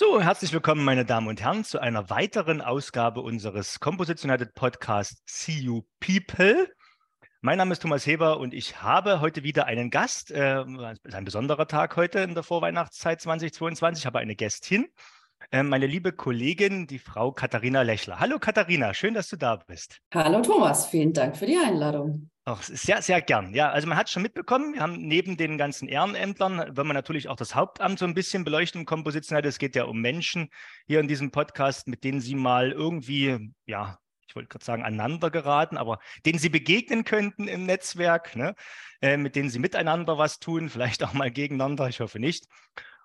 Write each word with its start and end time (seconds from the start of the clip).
So, 0.00 0.22
herzlich 0.22 0.52
willkommen, 0.52 0.84
meine 0.84 1.04
Damen 1.04 1.26
und 1.26 1.42
Herren, 1.42 1.64
zu 1.64 1.80
einer 1.80 2.08
weiteren 2.08 2.60
Ausgabe 2.60 3.20
unseres 3.20 3.80
Composition 3.80 4.30
United 4.30 4.54
Podcasts 4.54 5.20
See 5.26 5.58
You 5.58 5.82
People. 5.98 6.72
Mein 7.40 7.58
Name 7.58 7.72
ist 7.72 7.82
Thomas 7.82 8.06
Heber 8.06 8.38
und 8.38 8.54
ich 8.54 8.80
habe 8.80 9.20
heute 9.20 9.42
wieder 9.42 9.66
einen 9.66 9.90
Gast. 9.90 10.30
Äh, 10.30 10.60
es 10.60 11.00
ist 11.02 11.16
ein 11.16 11.24
besonderer 11.24 11.66
Tag 11.66 11.96
heute 11.96 12.20
in 12.20 12.34
der 12.34 12.44
Vorweihnachtszeit 12.44 13.20
2022. 13.20 14.02
Ich 14.02 14.06
habe 14.06 14.20
eine 14.20 14.36
Gästin, 14.36 14.86
äh, 15.50 15.64
meine 15.64 15.88
liebe 15.88 16.12
Kollegin, 16.12 16.86
die 16.86 17.00
Frau 17.00 17.32
Katharina 17.32 17.82
Lechler. 17.82 18.20
Hallo 18.20 18.38
Katharina, 18.38 18.94
schön, 18.94 19.14
dass 19.14 19.28
du 19.28 19.36
da 19.36 19.56
bist. 19.56 19.98
Hallo 20.14 20.42
Thomas, 20.42 20.86
vielen 20.86 21.12
Dank 21.12 21.36
für 21.36 21.46
die 21.46 21.58
Einladung. 21.58 22.30
Ach, 22.50 22.62
sehr, 22.62 23.02
sehr 23.02 23.20
gern. 23.20 23.52
Ja, 23.52 23.68
also 23.68 23.86
man 23.86 23.98
hat 23.98 24.08
schon 24.08 24.22
mitbekommen, 24.22 24.72
wir 24.72 24.80
haben 24.80 25.06
neben 25.06 25.36
den 25.36 25.58
ganzen 25.58 25.86
Ehrenämtern, 25.86 26.64
wenn 26.74 26.86
man 26.86 26.94
natürlich 26.94 27.28
auch 27.28 27.36
das 27.36 27.54
Hauptamt 27.54 27.98
so 27.98 28.06
ein 28.06 28.14
bisschen 28.14 28.42
beleuchten 28.42 28.80
im 28.80 28.86
Kompositionell, 28.86 29.44
es 29.44 29.58
geht 29.58 29.76
ja 29.76 29.84
um 29.84 30.00
Menschen 30.00 30.48
hier 30.86 31.00
in 31.00 31.08
diesem 31.08 31.30
Podcast, 31.30 31.88
mit 31.88 32.04
denen 32.04 32.22
Sie 32.22 32.34
mal 32.34 32.72
irgendwie, 32.72 33.52
ja, 33.66 33.98
ich 34.26 34.34
wollte 34.34 34.48
gerade 34.48 34.64
sagen, 34.64 34.82
aneinander 34.82 35.30
geraten, 35.30 35.76
aber 35.76 35.98
denen 36.24 36.38
Sie 36.38 36.48
begegnen 36.48 37.04
könnten 37.04 37.48
im 37.48 37.66
Netzwerk, 37.66 38.34
ne? 38.34 38.54
Äh, 39.02 39.18
mit 39.18 39.36
denen 39.36 39.50
Sie 39.50 39.58
miteinander 39.58 40.16
was 40.16 40.38
tun, 40.38 40.70
vielleicht 40.70 41.04
auch 41.04 41.12
mal 41.12 41.30
gegeneinander, 41.30 41.86
ich 41.90 42.00
hoffe 42.00 42.18
nicht. 42.18 42.46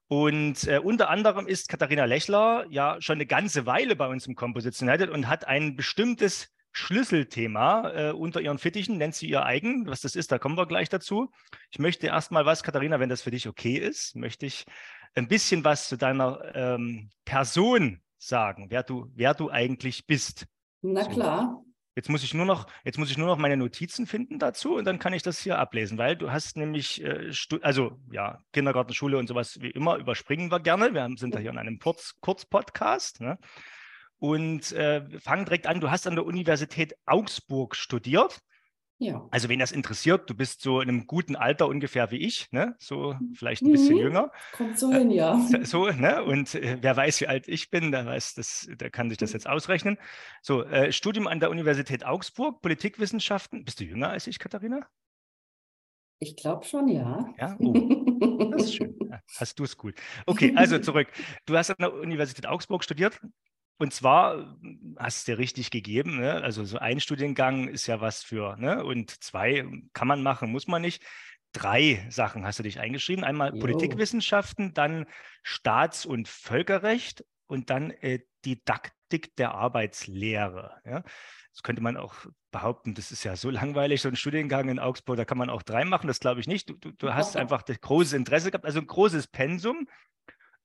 Und 0.08 0.70
äh, 0.70 0.80
unter 0.80 1.10
anderem 1.10 1.48
ist 1.48 1.68
Katharina 1.68 2.06
Lechler 2.06 2.66
ja 2.70 2.96
schon 3.02 3.16
eine 3.16 3.26
ganze 3.26 3.66
Weile 3.66 3.98
bei 3.98 4.08
uns 4.08 4.26
im 4.26 4.36
Composition 4.36 4.88
United 4.88 5.10
und 5.10 5.28
hat 5.28 5.46
ein 5.46 5.76
bestimmtes 5.76 6.48
Schlüsselthema 6.74 7.92
äh, 7.92 8.12
unter 8.12 8.42
ihren 8.42 8.58
Fittichen, 8.58 8.98
nennt 8.98 9.16
sie 9.16 9.30
ihr 9.30 9.46
eigen. 9.46 9.88
Was 9.88 10.02
das 10.02 10.16
ist, 10.16 10.32
da 10.32 10.40
kommen 10.40 10.58
wir 10.58 10.66
gleich 10.66 10.90
dazu. 10.90 11.32
Ich 11.72 11.80
möchte 11.80 12.08
erstmal 12.08 12.46
was, 12.46 12.64
Katharina, 12.64 13.00
wenn 13.00 13.10
das 13.10 13.22
für 13.22 13.32
dich 13.32 13.48
okay 13.48 13.78
ist, 13.78 14.16
möchte 14.16 14.46
ich 14.46 14.66
ein 15.14 15.28
bisschen 15.28 15.64
was 15.64 15.88
zu 15.88 15.98
deiner 15.98 16.42
ähm, 16.56 17.12
Person 17.26 18.02
sagen, 18.18 18.68
wer 18.70 18.84
du, 18.84 19.12
wer 19.14 19.36
du 19.36 19.52
eigentlich 19.52 20.08
bist. 20.08 20.48
Na 20.82 21.06
klar. 21.06 21.64
Jetzt 21.96 22.10
muss 22.10 22.24
ich 22.24 22.34
nur 22.34 22.46
noch, 22.46 22.66
jetzt 22.84 22.98
muss 22.98 23.12
ich 23.12 23.20
nur 23.20 23.28
noch 23.28 23.38
meine 23.38 23.56
Notizen 23.56 24.08
finden 24.08 24.40
dazu 24.40 24.76
und 24.76 24.86
dann 24.86 24.98
kann 24.98 25.14
ich 25.14 25.22
das 25.22 25.38
hier 25.40 25.60
ablesen, 25.60 26.00
weil 26.00 26.16
du 26.16 26.32
hast 26.32 26.58
nämlich, 26.58 27.04
äh, 27.04 27.32
also 27.62 28.00
ja, 28.12 28.40
Kindergarten, 28.52 28.96
Schule 28.96 29.20
und 29.20 29.28
sowas 29.28 29.62
wie 29.62 29.70
immer 29.70 29.98
überspringen 29.98 30.50
wir 30.50 30.60
gerne. 30.60 30.96
Wir 30.96 31.08
sind 31.18 31.36
da 31.36 31.40
hier 31.40 31.52
in 31.52 31.60
einem 31.60 31.78
Kurz, 31.78 32.16
Kurzpodcast. 32.20 33.22
Ne? 33.22 33.38
Und 34.24 34.72
äh, 34.72 35.04
fangen 35.20 35.44
direkt 35.44 35.68
an. 35.68 35.82
Du 35.82 35.92
hast 35.92 36.08
an 36.08 36.16
der 36.16 36.26
Universität 36.26 36.96
Augsburg 37.06 37.76
studiert. 37.76 38.40
Ja. 38.98 39.28
Also, 39.32 39.50
wen 39.50 39.60
das 39.60 39.74
interessiert, 39.74 40.30
du 40.30 40.34
bist 40.34 40.62
so 40.62 40.80
in 40.80 40.88
einem 40.88 41.08
guten 41.08 41.36
Alter 41.36 41.68
ungefähr 41.68 42.10
wie 42.10 42.20
ich, 42.20 42.50
ne? 42.54 42.74
so 42.80 43.18
vielleicht 43.34 43.64
ein 43.64 43.72
bisschen 43.74 43.96
mhm. 43.96 44.02
jünger. 44.02 44.32
Kommt 44.54 44.80
so 44.80 44.94
hin, 44.94 45.12
ja. 45.12 45.38
Äh, 45.52 45.66
so, 45.66 45.88
ne? 45.90 46.24
Und 46.24 46.56
äh, 46.56 46.78
wer 46.80 46.96
weiß, 46.96 47.20
wie 47.20 47.28
alt 47.28 47.50
ich 47.50 47.70
bin, 47.70 47.92
der 47.92 48.06
weiß, 48.06 48.36
das, 48.36 48.70
der 48.72 48.90
kann 48.90 49.10
sich 49.10 49.18
das 49.18 49.32
mhm. 49.32 49.34
jetzt 49.34 49.50
ausrechnen. 49.50 49.98
So, 50.42 50.64
äh, 50.64 50.94
Studium 50.94 51.28
an 51.28 51.42
der 51.42 51.50
Universität 51.50 52.06
Augsburg, 52.06 52.62
Politikwissenschaften. 52.62 53.66
Bist 53.66 53.82
du 53.82 53.84
jünger 53.84 54.12
als 54.12 54.28
ich, 54.28 54.40
Katharina? 54.40 54.88
Ich 56.20 56.38
glaube 56.38 56.64
schon, 56.64 56.88
ja. 56.88 57.28
Ja, 57.38 57.58
oh, 57.60 58.52
das 58.54 58.64
ist 58.64 58.76
schön. 58.76 58.98
Hast 59.36 59.60
du 59.60 59.66
es 59.66 59.76
gut. 59.76 59.96
Okay, 60.26 60.54
also 60.56 60.80
zurück. 60.80 61.10
Du 61.46 61.58
hast 61.58 61.72
an 61.72 61.76
der 61.80 61.94
Universität 61.94 62.48
Augsburg 62.48 62.86
studiert, 62.86 63.20
und 63.78 63.94
zwar 63.94 64.58
hast 64.98 65.28
du 65.28 65.34
dir 65.34 65.38
richtig 65.38 65.72
gegeben, 65.72 66.20
ne? 66.20 66.42
also 66.42 66.64
so 66.64 66.78
ein 66.78 67.00
Studiengang 67.00 67.68
ist 67.68 67.88
ja 67.88 68.02
was 68.02 68.24
für, 68.24 68.56
ne? 68.58 68.84
und 68.84 69.24
zwei 69.24 69.66
kann 69.94 70.08
man 70.08 70.22
machen, 70.22 70.52
muss 70.52 70.68
man 70.68 70.82
nicht. 70.82 71.04
Drei 71.54 72.06
Sachen 72.10 72.46
hast 72.46 72.58
du 72.58 72.64
dich 72.64 72.80
eingeschrieben. 72.80 73.24
Einmal 73.24 73.54
jo. 73.54 73.60
Politikwissenschaften, 73.60 74.74
dann 74.74 75.06
Staats- 75.44 76.06
und 76.06 76.28
Völkerrecht 76.28 77.24
und 77.46 77.70
dann 77.70 77.92
äh, 77.92 78.22
Didaktik 78.44 79.36
der 79.36 79.54
Arbeitslehre. 79.54 80.82
Ja? 80.86 81.04
Das 81.52 81.62
könnte 81.62 81.84
man 81.84 81.98
auch 81.98 82.16
behaupten, 82.52 82.96
das 82.96 83.12
ist 83.12 83.24
ja 83.24 83.36
so 83.36 83.50
langweilig, 83.50 84.02
so 84.02 84.10
ein 84.10 84.16
Studiengang 84.16 84.70
in 84.70 84.80
Augsburg, 84.80 85.18
da 85.18 85.26
kann 85.26 85.38
man 85.38 85.50
auch 85.50 85.62
drei 85.62 85.86
machen, 85.86 86.08
das 86.08 86.20
glaube 86.20 86.40
ich 86.40 86.48
nicht. 86.48 86.70
Du, 86.70 86.76
du, 86.76 86.92
du 86.92 87.14
hast 87.14 87.38
einfach 87.38 87.62
das 87.62 87.80
große 87.80 88.16
Interesse 88.16 88.50
gehabt, 88.50 88.66
also 88.66 88.80
ein 88.80 88.88
großes 88.88 89.28
Pensum 89.28 89.88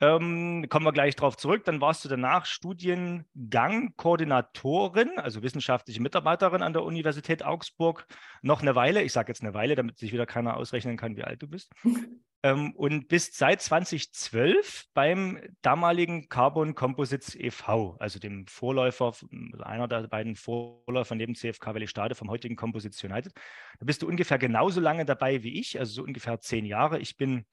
ähm, 0.00 0.66
kommen 0.68 0.86
wir 0.86 0.92
gleich 0.92 1.16
darauf 1.16 1.36
zurück. 1.36 1.64
Dann 1.64 1.80
warst 1.80 2.04
du 2.04 2.08
danach 2.08 2.46
Studiengang-Koordinatorin, 2.46 5.18
also 5.18 5.42
wissenschaftliche 5.42 6.00
Mitarbeiterin 6.00 6.62
an 6.62 6.72
der 6.72 6.84
Universität 6.84 7.44
Augsburg, 7.44 8.06
noch 8.42 8.62
eine 8.62 8.76
Weile. 8.76 9.02
Ich 9.02 9.12
sage 9.12 9.30
jetzt 9.30 9.42
eine 9.42 9.54
Weile, 9.54 9.74
damit 9.74 9.98
sich 9.98 10.12
wieder 10.12 10.26
keiner 10.26 10.56
ausrechnen 10.56 10.96
kann, 10.96 11.16
wie 11.16 11.24
alt 11.24 11.42
du 11.42 11.48
bist. 11.48 11.72
ähm, 12.44 12.76
und 12.76 13.08
bist 13.08 13.36
seit 13.36 13.60
2012 13.60 14.84
beim 14.94 15.40
damaligen 15.62 16.28
Carbon 16.28 16.76
Composites 16.76 17.34
e.V., 17.34 17.96
also 17.98 18.20
dem 18.20 18.46
Vorläufer, 18.46 19.12
einer 19.60 19.88
der 19.88 20.06
beiden 20.06 20.36
Vorläufer 20.36 21.16
neben 21.16 21.34
CFK 21.34 21.74
Valley 21.74 21.88
Stade 21.88 22.14
vom 22.14 22.30
heutigen 22.30 22.54
Composites 22.54 23.02
United. 23.02 23.32
Da 23.80 23.84
bist 23.84 24.02
du 24.02 24.06
ungefähr 24.06 24.38
genauso 24.38 24.80
lange 24.80 25.04
dabei 25.04 25.42
wie 25.42 25.58
ich, 25.58 25.80
also 25.80 25.92
so 25.92 26.04
ungefähr 26.04 26.40
zehn 26.40 26.64
Jahre. 26.64 27.00
Ich 27.00 27.16
bin 27.16 27.44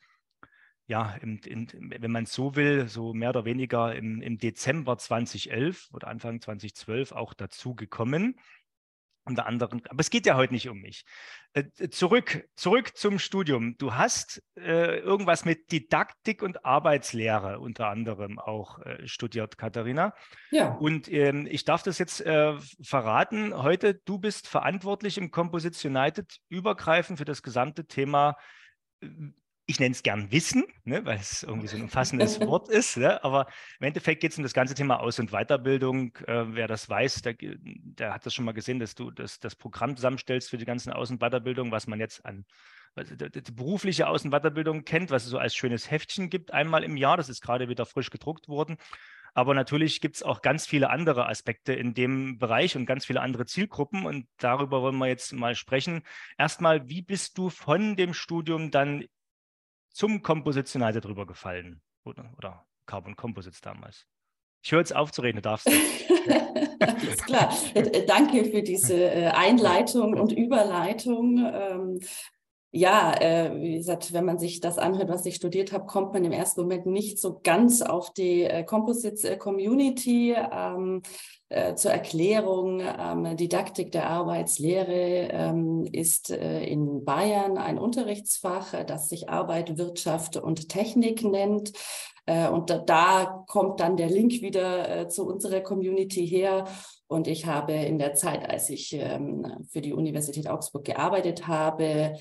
ja, 0.87 1.15
im, 1.21 1.39
in, 1.45 1.67
wenn 1.99 2.11
man 2.11 2.25
es 2.25 2.33
so 2.33 2.55
will, 2.55 2.87
so 2.87 3.13
mehr 3.13 3.29
oder 3.29 3.45
weniger 3.45 3.95
im, 3.95 4.21
im 4.21 4.37
Dezember 4.37 4.97
2011 4.97 5.89
oder 5.93 6.07
Anfang 6.07 6.41
2012 6.41 7.11
auch 7.11 7.33
dazu 7.33 7.75
gekommen. 7.75 8.39
Unter 9.27 9.47
anderem, 9.47 9.81
aber 9.89 10.01
es 10.01 10.11
geht 10.11 10.27
ja 10.27 10.35
heute 10.35 10.53
nicht 10.53 10.69
um 10.69 10.79
mich. 10.81 11.03
Äh, 11.53 11.89
zurück, 11.89 12.47
zurück 12.55 12.95
zum 12.95 13.17
Studium. 13.17 13.75
Du 13.79 13.95
hast 13.95 14.43
äh, 14.55 14.99
irgendwas 14.99 15.45
mit 15.45 15.71
Didaktik 15.71 16.43
und 16.43 16.63
Arbeitslehre 16.63 17.59
unter 17.59 17.87
anderem 17.87 18.37
auch 18.37 18.77
äh, 18.85 19.07
studiert, 19.07 19.57
Katharina. 19.57 20.13
Ja. 20.51 20.75
Und 20.75 21.11
ähm, 21.11 21.47
ich 21.49 21.65
darf 21.65 21.81
das 21.81 21.97
jetzt 21.97 22.21
äh, 22.21 22.53
verraten. 22.83 23.55
Heute, 23.55 23.95
du 23.95 24.19
bist 24.19 24.47
verantwortlich 24.47 25.17
im 25.17 25.31
Composite 25.31 25.87
United 25.87 26.37
übergreifend 26.49 27.17
für 27.17 27.25
das 27.25 27.41
gesamte 27.41 27.87
Thema 27.87 28.37
äh, 29.01 29.07
ich 29.67 29.79
nenne 29.79 29.93
es 29.93 30.03
gern 30.03 30.31
Wissen, 30.31 30.65
ne, 30.83 31.05
weil 31.05 31.17
es 31.17 31.43
irgendwie 31.43 31.67
so 31.67 31.75
ein 31.75 31.83
umfassendes 31.83 32.39
Wort 32.41 32.69
ist, 32.69 32.97
ne, 32.97 33.23
aber 33.23 33.47
im 33.79 33.87
Endeffekt 33.87 34.21
geht 34.21 34.31
es 34.31 34.37
um 34.37 34.43
das 34.43 34.53
ganze 34.53 34.75
Thema 34.75 34.99
Aus- 34.99 35.19
und 35.19 35.31
Weiterbildung. 35.31 36.15
Äh, 36.27 36.55
wer 36.55 36.67
das 36.67 36.89
weiß, 36.89 37.23
der, 37.23 37.35
der, 37.39 38.13
hat 38.13 38.25
das 38.25 38.33
schon 38.33 38.45
mal 38.45 38.53
gesehen, 38.53 38.79
dass 38.79 38.95
du 38.95 39.11
das, 39.11 39.39
das 39.39 39.55
Programm 39.55 39.95
zusammenstellst 39.95 40.49
für 40.49 40.57
die 40.57 40.65
ganzen 40.65 40.93
Aus- 40.93 41.09
und 41.09 41.19
Weiterbildung, 41.19 41.71
was 41.71 41.87
man 41.87 41.99
jetzt 41.99 42.25
an 42.25 42.45
also 42.95 43.15
die, 43.15 43.29
die 43.29 43.51
berufliche 43.51 44.07
Aus- 44.07 44.23
und 44.23 44.31
Weiterbildung 44.31 44.85
kennt, 44.85 45.11
was 45.11 45.25
es 45.25 45.29
so 45.29 45.37
als 45.37 45.53
schönes 45.53 45.91
Heftchen 45.91 46.29
gibt, 46.29 46.53
einmal 46.53 46.83
im 46.83 46.95
Jahr. 46.95 47.17
Das 47.17 47.29
ist 47.29 47.41
gerade 47.41 47.67
wieder 47.67 47.85
frisch 47.85 48.09
gedruckt 48.09 48.47
worden. 48.47 48.77
Aber 49.33 49.53
natürlich 49.53 49.99
gibt 49.99 50.15
es 50.15 50.23
auch 50.23 50.41
ganz 50.41 50.65
viele 50.65 50.89
andere 50.89 51.27
Aspekte 51.27 51.73
in 51.73 51.93
dem 51.93 52.39
Bereich 52.39 52.77
und 52.77 52.85
ganz 52.85 53.05
viele 53.05 53.19
andere 53.19 53.45
Zielgruppen. 53.45 54.05
Und 54.05 54.27
darüber 54.37 54.81
wollen 54.81 54.97
wir 54.97 55.07
jetzt 55.07 55.33
mal 55.33 55.55
sprechen. 55.55 56.03
Erstmal, 56.37 56.87
wie 56.87 57.01
bist 57.01 57.37
du 57.37 57.49
von 57.49 57.97
dem 57.97 58.13
Studium 58.13 58.71
dann 58.71 59.03
zum 59.95 60.21
Compositionalse 60.21 60.99
drüber 60.99 61.25
gefallen 61.25 61.81
oder, 62.03 62.33
oder 62.37 62.67
Carbon 62.85 63.15
Composites 63.15 63.61
damals. 63.61 64.05
Ich 64.61 64.71
höre 64.71 64.79
jetzt 64.79 64.95
auf 64.95 65.11
zu 65.11 65.21
reden, 65.21 65.37
du 65.37 65.41
darfst. 65.43 65.67
Alles 66.79 67.23
klar. 67.23 67.55
Äh, 67.73 68.05
danke 68.05 68.43
für 68.45 68.61
diese 68.61 68.95
äh, 68.95 69.27
Einleitung 69.27 70.13
und 70.15 70.33
Überleitung. 70.33 72.01
Ja, 72.77 73.13
äh, 73.21 73.53
wie 73.61 73.75
gesagt, 73.77 74.11
wenn 74.11 74.25
man 74.25 74.37
sich 74.37 74.59
das 74.59 74.77
anhört, 74.77 75.07
was 75.07 75.25
ich 75.25 75.35
studiert 75.35 75.71
habe, 75.71 75.85
kommt 75.85 76.11
man 76.11 76.25
im 76.25 76.33
ersten 76.33 76.59
Moment 76.59 76.85
nicht 76.85 77.19
so 77.19 77.39
ganz 77.41 77.81
auf 77.81 78.11
die 78.11 78.43
äh, 78.43 78.65
Composites 78.65 79.23
äh, 79.23 79.37
Community. 79.37 80.35
Ähm, 80.35 81.01
äh, 81.47 81.75
zur 81.75 81.91
Erklärung, 81.91 82.81
ähm, 82.81 83.37
Didaktik 83.37 83.93
der 83.93 84.09
Arbeitslehre 84.09 85.29
ähm, 85.31 85.85
ist 85.89 86.31
äh, 86.31 86.65
in 86.65 87.05
Bayern 87.05 87.57
ein 87.57 87.79
Unterrichtsfach, 87.79 88.73
äh, 88.73 88.83
das 88.83 89.07
sich 89.07 89.29
Arbeit, 89.29 89.77
Wirtschaft 89.77 90.35
und 90.35 90.67
Technik 90.67 91.23
nennt. 91.23 91.71
Äh, 92.25 92.49
und 92.49 92.69
da, 92.71 92.79
da, 92.79 93.45
kommt 93.47 93.79
dann 93.79 93.95
der 93.95 94.09
Link 94.09 94.41
wieder 94.41 95.07
zu 95.07 95.25
unserer 95.25 95.61
Community 95.61 96.27
her. 96.27 96.65
Und 97.07 97.27
ich 97.27 97.45
habe 97.45 97.73
in 97.73 97.99
der 97.99 98.15
Zeit, 98.15 98.49
als 98.49 98.69
ich 98.69 98.93
ähm, 98.93 99.45
für 99.71 99.81
die 99.81 99.93
Universität 99.93 100.49
Augsburg 100.49 100.85
gearbeitet 100.85 101.47
habe, 101.47 102.17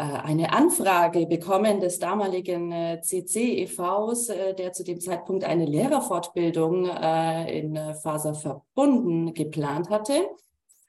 äh, 0.00 0.02
eine 0.02 0.52
Anfrage 0.54 1.26
bekommen 1.26 1.80
des 1.80 1.98
damaligen 1.98 2.72
äh, 2.72 3.00
CC-EVs, 3.02 4.30
äh, 4.30 4.54
der 4.54 4.72
zu 4.72 4.82
dem 4.82 4.98
Zeitpunkt 4.98 5.44
eine 5.44 5.66
Lehrerfortbildung 5.66 6.86
in 6.86 7.76
Faser 8.02 8.34
verbunden 8.34 9.34
geplant 9.34 9.90
hatte 9.90 10.28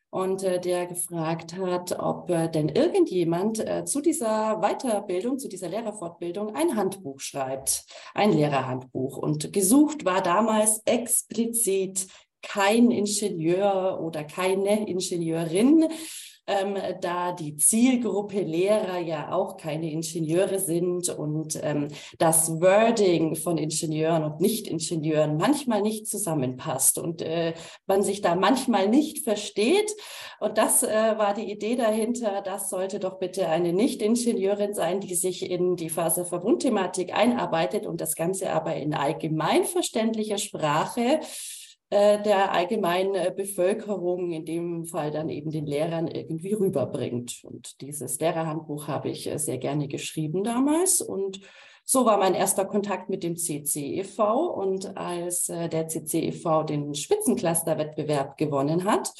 und 0.09 0.41
der 0.43 0.85
gefragt 0.87 1.57
hat, 1.57 1.97
ob 1.99 2.27
denn 2.27 2.69
irgendjemand 2.69 3.63
zu 3.85 4.01
dieser 4.01 4.59
Weiterbildung, 4.59 5.39
zu 5.39 5.47
dieser 5.47 5.69
Lehrerfortbildung 5.69 6.53
ein 6.55 6.75
Handbuch 6.75 7.19
schreibt, 7.19 7.85
ein 8.13 8.33
Lehrerhandbuch. 8.33 9.17
Und 9.17 9.53
gesucht 9.53 10.03
war 10.03 10.21
damals 10.21 10.81
explizit 10.85 12.07
kein 12.41 12.91
Ingenieur 12.91 13.99
oder 14.01 14.23
keine 14.23 14.87
Ingenieurin, 14.87 15.87
ähm, 16.47 16.75
da 17.01 17.33
die 17.33 17.55
Zielgruppe 17.55 18.41
Lehrer 18.41 18.99
ja 18.99 19.31
auch 19.31 19.57
keine 19.57 19.91
Ingenieure 19.91 20.59
sind 20.59 21.09
und 21.09 21.59
ähm, 21.61 21.89
das 22.17 22.49
Wording 22.59 23.35
von 23.35 23.57
Ingenieuren 23.57 24.23
und 24.23 24.41
Nicht-Ingenieuren 24.41 25.37
manchmal 25.37 25.81
nicht 25.81 26.07
zusammenpasst 26.07 26.97
und 26.97 27.21
äh, 27.21 27.53
man 27.85 28.01
sich 28.01 28.21
da 28.21 28.35
manchmal 28.35 28.89
nicht 28.89 29.23
versteht. 29.23 29.91
Und 30.39 30.57
das 30.57 30.81
äh, 30.83 31.17
war 31.17 31.33
die 31.33 31.49
Idee 31.51 31.75
dahinter, 31.75 32.41
das 32.41 32.69
sollte 32.69 32.99
doch 32.99 33.19
bitte 33.19 33.47
eine 33.47 33.71
Nicht-Ingenieurin 33.71 34.73
sein, 34.73 34.99
die 34.99 35.15
sich 35.15 35.49
in 35.49 35.75
die 35.75 35.89
Faserverbundthematik 35.89 37.13
einarbeitet 37.13 37.85
und 37.85 38.01
das 38.01 38.15
Ganze 38.15 38.51
aber 38.51 38.75
in 38.75 38.93
allgemeinverständlicher 38.93 40.39
Sprache 40.39 41.19
der 41.91 42.53
allgemeinen 42.53 43.15
äh, 43.15 43.33
Bevölkerung, 43.35 44.31
in 44.31 44.45
dem 44.45 44.85
Fall 44.85 45.11
dann 45.11 45.27
eben 45.29 45.51
den 45.51 45.65
Lehrern 45.65 46.07
irgendwie 46.07 46.53
rüberbringt. 46.53 47.43
Und 47.43 47.81
dieses 47.81 48.19
Lehrerhandbuch 48.19 48.87
habe 48.87 49.09
ich 49.09 49.27
äh, 49.27 49.37
sehr 49.37 49.57
gerne 49.57 49.87
geschrieben 49.87 50.43
damals 50.43 51.01
und 51.01 51.41
so 51.83 52.05
war 52.05 52.17
mein 52.17 52.35
erster 52.35 52.63
Kontakt 52.63 53.09
mit 53.09 53.23
dem 53.23 53.35
CCEV 53.35 54.19
und 54.55 54.95
als 54.95 55.47
der 55.47 55.87
CCEV 55.87 56.63
den 56.67 56.93
Spitzencluster-Wettbewerb 56.93 58.37
gewonnen 58.37 58.85
hat 58.85 59.11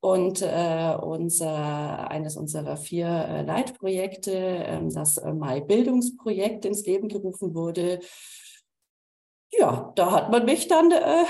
und 0.00 0.42
äh, 0.42 0.96
unser, 1.00 2.10
eines 2.10 2.36
unserer 2.36 2.76
vier 2.76 3.08
äh, 3.08 3.42
Leitprojekte, 3.42 4.32
äh, 4.32 4.80
das 4.88 5.20
Mai-Bildungsprojekt 5.22 6.64
ins 6.64 6.86
Leben 6.86 7.08
gerufen 7.08 7.54
wurde, 7.54 8.00
ja, 9.50 9.92
da 9.96 10.12
hat 10.12 10.30
man 10.30 10.44
mich 10.44 10.68
dann 10.68 10.92
äh, 10.92 11.24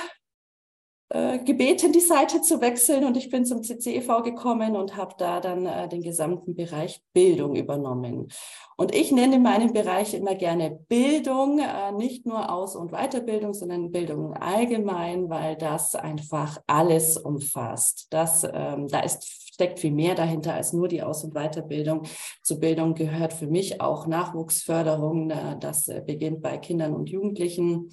äh, 1.11 1.39
gebeten, 1.39 1.93
die 1.93 2.01
Seite 2.01 2.43
zu 2.43 2.61
wechseln 2.61 3.05
und 3.05 3.17
ich 3.17 3.31
bin 3.31 3.47
zum 3.47 3.63
CCEV 3.63 4.23
gekommen 4.23 4.77
und 4.77 4.97
habe 4.97 5.15
da 5.17 5.41
dann 5.41 5.65
äh, 5.67 5.89
den 5.89 6.03
gesamten 6.03 6.55
Bereich 6.55 7.03
Bildung 7.13 7.57
übernommen. 7.57 8.29
Und 8.77 8.95
ich 8.95 9.11
nenne 9.11 9.39
meinen 9.39 9.73
Bereich 9.73 10.15
immer 10.15 10.35
gerne 10.35 10.79
Bildung, 10.89 11.61
äh, 11.61 11.93
nicht 11.93 12.27
nur 12.27 12.53
Aus- 12.53 12.77
und 12.77 12.93
Weiterbildung, 12.93 13.55
sondern 13.55 13.91
Bildung 13.91 14.35
allgemein, 14.35 15.31
weil 15.31 15.57
das 15.57 15.95
einfach 15.95 16.59
alles 16.67 17.17
umfasst. 17.17 18.09
Das, 18.11 18.45
ähm, 18.45 18.89
da 18.89 19.01
ist 19.01 19.49
steckt 19.59 19.81
viel 19.81 19.91
mehr 19.91 20.15
dahinter 20.15 20.55
als 20.55 20.73
nur 20.73 20.87
die 20.87 21.03
Aus- 21.03 21.25
und 21.25 21.35
Weiterbildung. 21.35 22.03
Zur 22.45 22.61
Bildung 22.61 22.95
gehört 22.95 23.33
für 23.33 23.49
mich 23.49 23.81
auch 23.81 24.07
Nachwuchsförderung. 24.07 25.31
Äh, 25.31 25.59
das 25.59 25.89
äh, 25.89 26.01
beginnt 26.07 26.43
bei 26.43 26.59
Kindern 26.59 26.95
und 26.95 27.11
Jugendlichen 27.11 27.91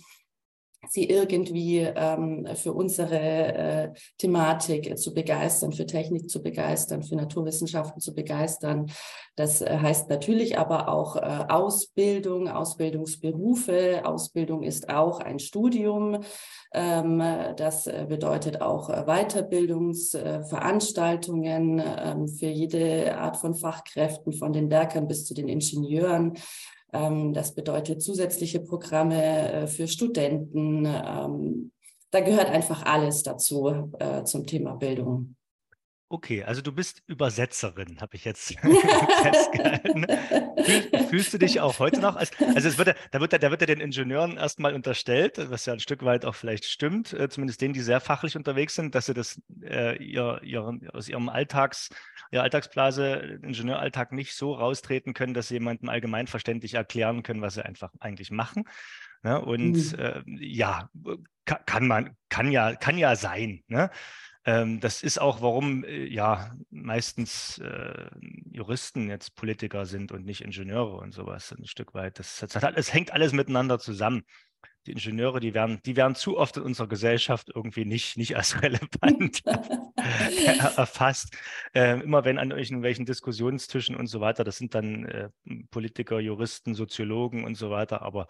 sie 0.90 1.10
irgendwie 1.10 1.80
ähm, 1.80 2.48
für 2.56 2.74
unsere 2.74 3.20
äh, 3.20 3.94
Thematik 4.18 4.92
äh, 4.92 4.96
zu 4.96 5.14
begeistern, 5.14 5.72
für 5.72 5.86
Technik 5.86 6.30
zu 6.30 6.42
begeistern, 6.42 7.04
für 7.04 7.16
Naturwissenschaften 7.16 8.02
zu 8.02 8.14
begeistern. 8.14 8.88
Das 9.36 9.62
äh, 9.62 9.78
heißt 9.78 10.10
natürlich 10.10 10.58
aber 10.58 10.90
auch 10.90 11.18
äh, 11.18 11.46
Ausbildung, 11.50 12.48
Ausbildungsberufe. 12.48 14.02
Ausbildung 14.06 14.64
ist 14.64 14.90
auch 14.90 15.20
ein 15.20 15.40
Studium. 15.40 16.22
Ähm, 16.74 17.22
das 17.58 17.88
äh, 17.88 18.06
bedeutet 18.08 18.62
auch 18.62 18.90
äh, 18.90 19.04
Weiterbildungsveranstaltungen 19.06 21.82
ähm, 21.86 22.28
für 22.28 22.48
jede 22.48 23.18
Art 23.18 23.38
von 23.38 23.56
Fachkräften, 23.56 24.34
von 24.34 24.54
den 24.54 24.70
Werkern 24.70 25.08
bis 25.08 25.26
zu 25.26 25.34
den 25.34 25.48
Ingenieuren. 25.48 26.34
Ähm, 26.94 27.34
das 27.34 27.54
bedeutet 27.54 28.02
zusätzliche 28.02 28.60
Programme 28.60 29.52
äh, 29.52 29.68
für 29.68 29.88
Studenten. 29.88 30.86
Ähm, 30.86 31.72
da 32.12 32.22
gehört 32.22 32.50
einfach 32.50 32.84
alles 32.86 33.24
dazu 33.24 33.92
äh, 34.00 34.24
zum 34.24 34.46
Thema 34.46 34.76
Bildung. 34.76 35.36
Okay, 36.08 36.44
also 36.44 36.62
du 36.62 36.72
bist 36.72 37.02
Übersetzerin, 37.08 38.00
habe 38.00 38.16
ich 38.16 38.26
jetzt 38.26 38.48
festgehalten. 39.24 40.06
Fühl, 40.64 41.08
fühlst 41.10 41.34
du 41.34 41.40
dich 41.40 41.60
auch 41.62 41.80
heute 41.80 42.00
noch 42.00 42.16
als, 42.16 42.32
also 42.40 42.68
es 42.68 42.78
wird, 42.78 42.96
da, 43.12 43.20
wird, 43.20 43.34
da 43.34 43.50
wird 43.50 43.62
ja 43.62 43.68
den 43.68 43.80
Ingenieuren 43.80 44.38
erstmal 44.38 44.76
unterstellt, 44.76 45.38
was 45.50 45.66
ja 45.66 45.74
ein 45.74 45.80
Stück 45.80 46.06
weit 46.06 46.24
auch 46.24 46.36
vielleicht 46.36 46.66
stimmt, 46.66 47.14
äh, 47.14 47.28
zumindest 47.28 47.60
denen, 47.62 47.74
die 47.74 47.82
sehr 47.82 48.02
fachlich 48.02 48.36
unterwegs 48.36 48.76
sind, 48.76 48.94
dass 48.94 49.08
sie 49.08 49.16
das 49.16 49.42
äh, 49.64 49.98
ihr, 49.98 50.42
ihr, 50.44 50.80
aus 50.94 51.10
ihrem 51.10 51.28
Alltags, 51.28 51.90
ihrer 52.32 52.44
Alltagsblase, 52.44 53.40
Ingenieuralltag 53.42 54.12
nicht 54.12 54.36
so 54.36 54.54
raustreten 54.54 55.16
können, 55.16 55.34
dass 55.34 55.48
sie 55.48 55.56
jemandem 55.56 55.90
allgemeinverständlich 55.90 56.76
erklären 56.76 57.24
können, 57.24 57.42
was 57.42 57.56
sie 57.56 57.66
einfach 57.66 57.92
eigentlich 58.00 58.30
machen. 58.30 58.66
Ne? 59.24 59.42
Und 59.42 59.74
mhm. 59.74 60.00
äh, 60.00 60.22
ja, 60.38 60.88
kann 61.66 61.88
man, 61.88 62.16
kann 62.30 62.52
ja, 62.52 62.76
kann 62.76 63.00
ja 63.00 63.16
sein. 63.16 63.64
Ne? 63.68 63.90
Ähm, 64.46 64.80
das 64.80 65.02
ist 65.02 65.20
auch, 65.20 65.42
warum 65.42 65.84
äh, 65.84 66.06
ja 66.06 66.56
meistens 66.70 67.58
äh, 67.58 68.10
Juristen 68.52 69.10
jetzt 69.10 69.36
Politiker 69.36 69.86
sind 69.88 70.12
und 70.12 70.24
nicht 70.24 70.42
Ingenieure 70.42 70.98
und 70.98 71.14
sowas 71.14 71.52
ein 71.52 71.66
Stück 71.66 71.96
weit. 71.96 72.20
Das, 72.20 72.40
das, 72.40 72.52
das 72.52 72.94
hängt 72.94 73.12
alles 73.12 73.34
miteinander 73.34 73.80
zusammen. 73.80 74.24
Die 74.86 74.92
Ingenieure, 74.92 75.40
die 75.40 75.56
werden, 75.56 75.80
die 75.84 75.96
werden 75.96 76.14
zu 76.14 76.38
oft 76.38 76.58
in 76.58 76.64
unserer 76.64 76.88
Gesellschaft 76.88 77.50
irgendwie 77.54 77.86
nicht, 77.86 78.18
nicht 78.18 78.36
als 78.38 78.62
relevant 78.62 79.44
erfasst. 80.78 81.36
Äh, 81.74 82.02
immer 82.02 82.24
wenn 82.24 82.38
an 82.38 82.52
irgendwelchen 82.52 83.08
Diskussionstischen 83.08 83.96
und 83.96 84.06
so 84.06 84.22
weiter, 84.22 84.44
das 84.44 84.58
sind 84.58 84.76
dann 84.76 85.06
äh, 85.06 85.30
Politiker, 85.72 86.20
Juristen, 86.20 86.76
Soziologen 86.76 87.46
und 87.46 87.56
so 87.56 87.72
weiter, 87.72 88.04
aber 88.04 88.28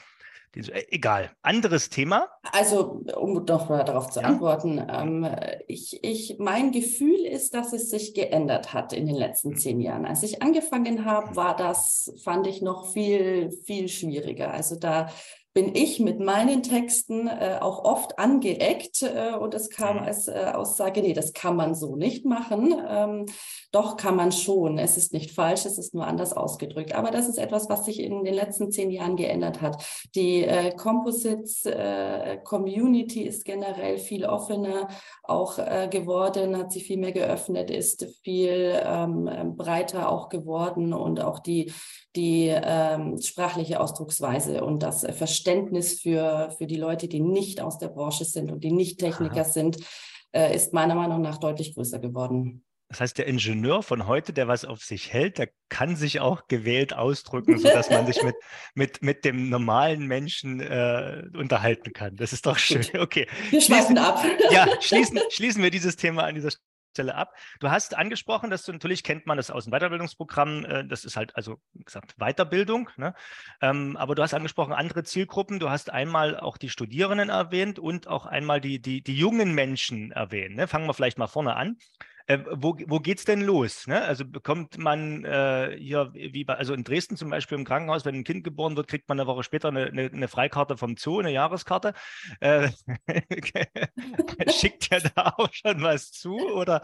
egal. 0.56 1.32
Anderes 1.42 1.90
Thema? 1.90 2.28
Also, 2.52 3.02
um 3.16 3.44
noch 3.46 3.70
mal 3.70 3.84
darauf 3.84 4.10
zu 4.10 4.22
ja. 4.22 4.28
antworten, 4.28 4.86
ähm, 4.90 5.28
ich, 5.68 6.04
ich, 6.04 6.38
mein 6.40 6.72
Gefühl 6.72 7.26
ist, 7.26 7.54
dass 7.54 7.74
es 7.74 7.90
sich 7.90 8.14
geändert 8.14 8.74
hat 8.74 8.94
in 8.94 9.06
den 9.06 9.16
letzten 9.16 9.52
hm. 9.52 9.58
zehn 9.58 9.82
Jahren. 9.82 10.06
Als 10.06 10.24
ich 10.24 10.42
angefangen 10.42 11.06
habe, 11.06 11.30
hm. 11.30 11.36
war 11.36 11.56
das, 11.56 12.14
fand 12.24 12.48
ich 12.48 12.62
noch 12.62 12.92
viel, 12.92 13.52
viel 13.66 13.88
schwieriger. 13.88 14.52
Also 14.52 14.78
da 14.78 15.10
bin 15.56 15.74
ich 15.74 16.02
mit 16.02 16.20
meinen 16.20 16.64
Texten 16.64 17.28
äh, 17.30 17.60
auch 17.62 17.86
oft 17.86 18.20
angeeckt 18.20 19.04
äh, 19.04 19.34
und 19.40 19.54
es 19.54 19.70
kam 19.70 19.96
mhm. 19.96 20.04
als 20.04 20.28
äh, 20.28 20.52
Aussage, 20.54 21.02
nee, 21.02 21.14
das 21.14 21.32
kann 21.32 21.56
man 21.56 21.76
so 21.76 21.96
nicht 21.96 22.26
machen. 22.26 22.76
Ähm, 22.86 23.26
doch 23.72 23.96
kann 23.96 24.18
man 24.18 24.34
schon. 24.34 24.78
Es 24.78 24.98
ist 24.98 25.14
nicht 25.14 25.32
falsch, 25.32 25.66
es 25.66 25.78
ist 25.78 25.94
nur 25.94 26.06
anders 26.06 26.34
ausgedrückt. 26.34 26.94
Aber 26.94 27.10
das 27.10 27.30
ist 27.30 27.38
etwas, 27.38 27.70
was 27.70 27.86
sich 27.86 28.02
in 28.02 28.26
den 28.26 28.34
letzten 28.34 28.70
zehn 28.70 28.92
Jahren 28.92 29.16
geändert 29.16 29.62
hat. 29.62 29.82
Die 30.14 30.44
äh, 30.44 30.76
Composites 30.76 31.66
äh, 31.66 32.38
Community 32.44 33.22
ist 33.22 33.46
generell 33.46 33.98
viel 33.98 34.26
offener 34.26 34.90
auch 35.24 35.58
äh, 35.58 35.88
geworden, 35.90 36.58
hat 36.58 36.74
sich 36.74 36.84
viel 36.84 36.98
mehr 36.98 37.14
geöffnet, 37.14 37.72
ist 37.72 38.06
viel 38.24 38.78
ähm, 38.84 39.30
ähm 39.34 39.56
breiter 39.56 40.10
auch 40.10 40.28
geworden 40.28 40.92
und 40.92 41.22
auch 41.22 41.40
die, 41.40 41.72
die 42.18 42.48
ähm, 42.54 43.22
sprachliche 43.22 43.80
Ausdrucksweise 43.80 44.66
und 44.66 44.84
das 44.84 45.06
Verständnis 45.12 45.45
Verständnis 45.46 46.02
für, 46.02 46.54
für 46.58 46.66
die 46.66 46.76
Leute, 46.76 47.08
die 47.08 47.20
nicht 47.20 47.62
aus 47.62 47.78
der 47.78 47.90
Branche 47.90 48.26
sind 48.26 48.52
und 48.52 48.64
die 48.64 48.72
nicht 48.72 49.00
Techniker 49.00 49.42
Aha. 49.42 49.44
sind, 49.44 49.78
äh, 50.32 50.56
ist 50.56 50.74
meiner 50.74 50.96
Meinung 50.96 51.22
nach 51.22 51.38
deutlich 51.38 51.76
größer 51.76 52.00
geworden. 52.00 52.64
Das 52.90 53.00
heißt, 53.00 53.18
der 53.18 53.28
Ingenieur 53.28 53.84
von 53.84 54.08
heute, 54.08 54.34
der 54.34 54.48
was 54.48 54.66
auf 54.66 54.84
sich 54.84 55.12
hält, 55.14 55.38
der 55.38 55.50
kann 55.70 55.96
sich 55.96 56.20
auch 56.20 56.48
gewählt 56.48 56.94
ausdrücken, 56.94 57.58
sodass 57.60 57.90
man 57.90 58.08
sich 58.08 58.24
mit, 58.24 58.36
mit, 58.76 59.04
mit 59.04 59.26
dem 59.26 59.50
normalen 59.50 60.08
Menschen 60.08 60.62
äh, 60.62 61.24
unterhalten 61.36 61.94
kann. 61.94 62.16
Das 62.16 62.34
ist 62.34 62.46
doch 62.46 62.58
schön. 62.58 62.84
Okay. 62.98 63.28
Wir 63.52 63.62
schließen 63.62 63.98
ab. 63.98 64.24
Ja, 64.52 64.68
schließen, 64.82 65.20
schließen 65.30 65.62
wir 65.62 65.70
dieses 65.70 65.96
Thema 65.96 66.24
an 66.24 66.36
dieser 66.36 66.52
Stelle. 66.96 67.16
Ab. 67.16 67.36
Du 67.60 67.70
hast 67.70 67.96
angesprochen, 67.96 68.50
dass 68.50 68.64
du 68.64 68.72
natürlich 68.72 69.04
kennt 69.04 69.26
man 69.26 69.38
das 69.38 69.52
aus 69.52 69.66
dem 69.66 69.72
Weiterbildungsprogramm, 69.72 70.66
äh, 70.66 70.88
das 70.88 71.06
ist 71.06 71.18
halt 71.18 71.36
also 71.36 71.58
wie 71.74 71.84
gesagt 71.84 72.16
Weiterbildung, 72.18 72.90
ne? 72.98 73.14
ähm, 73.62 73.98
aber 73.98 74.16
du 74.16 74.24
hast 74.24 74.34
angesprochen 74.34 74.74
andere 74.74 75.04
Zielgruppen. 75.04 75.60
Du 75.60 75.70
hast 75.70 75.92
einmal 75.92 76.40
auch 76.40 76.58
die 76.58 76.70
Studierenden 76.70 77.30
erwähnt 77.30 77.80
und 77.80 78.08
auch 78.08 78.26
einmal 78.26 78.62
die, 78.62 78.82
die, 78.82 79.02
die 79.02 79.16
jungen 79.16 79.54
Menschen 79.54 80.12
erwähnt. 80.12 80.56
Ne? 80.56 80.68
Fangen 80.68 80.88
wir 80.88 80.94
vielleicht 80.94 81.18
mal 81.18 81.28
vorne 81.28 81.56
an. 81.56 81.78
Äh, 82.28 82.40
wo 82.52 82.76
wo 82.88 83.00
geht 83.00 83.20
es 83.20 83.26
denn 83.26 83.42
los? 83.42 83.86
Ne? 83.88 84.02
Also 84.02 84.26
bekommt 84.26 84.78
man 84.78 85.24
äh, 85.26 85.76
hier, 85.80 86.12
wie 86.14 86.44
bei, 86.44 86.56
also 86.56 86.74
in 86.74 86.84
Dresden 86.84 87.18
zum 87.18 87.30
Beispiel 87.30 87.58
im 87.58 87.66
Krankenhaus, 87.66 88.04
wenn 88.04 88.16
ein 88.16 88.24
Kind 88.24 88.44
geboren 88.44 88.76
wird, 88.76 88.88
kriegt 88.88 89.08
man 89.08 89.20
eine 89.20 89.28
Woche 89.28 89.44
später 89.44 89.68
eine, 89.68 89.86
eine, 89.86 90.10
eine 90.12 90.28
Freikarte 90.28 90.76
vom 90.76 90.98
Zoo, 90.98 91.20
eine 91.20 91.32
Jahreskarte. 91.32 91.94
Äh, 92.40 92.70
schickt 94.50 94.90
ja 94.92 95.00
da 95.16 95.34
auch 95.38 95.52
schon 95.52 95.82
was 95.82 96.12
zu? 96.12 96.36
Oder? 96.36 96.84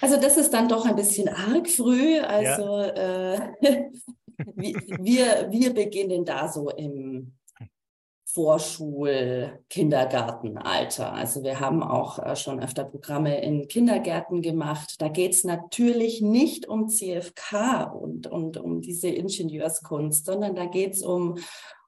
also 0.00 0.20
das 0.20 0.36
ist 0.36 0.52
dann 0.52 0.68
doch 0.68 0.84
ein 0.84 0.96
bisschen 0.96 1.28
arg 1.28 1.68
früh. 1.68 2.18
Also 2.20 2.80
ja. 2.80 3.34
äh, 3.34 3.40
wir, 4.56 5.50
wir 5.50 5.74
beginnen 5.74 6.24
da 6.24 6.48
so 6.48 6.70
im 6.70 7.32
Vorschul-, 8.34 9.60
Kindergartenalter. 9.70 11.12
Also 11.12 11.44
wir 11.44 11.60
haben 11.60 11.84
auch 11.84 12.18
äh, 12.18 12.34
schon 12.34 12.60
öfter 12.60 12.84
Programme 12.84 13.40
in 13.40 13.68
Kindergärten 13.68 14.42
gemacht. 14.42 14.96
Da 14.98 15.08
geht 15.08 15.34
es 15.34 15.44
natürlich 15.44 16.20
nicht 16.20 16.66
um 16.66 16.88
CFK 16.88 17.92
und, 17.92 18.26
und 18.26 18.56
um 18.56 18.80
diese 18.80 19.08
Ingenieurskunst, 19.08 20.26
sondern 20.26 20.56
da 20.56 20.66
geht 20.66 20.94
es 20.94 21.02
um, 21.02 21.38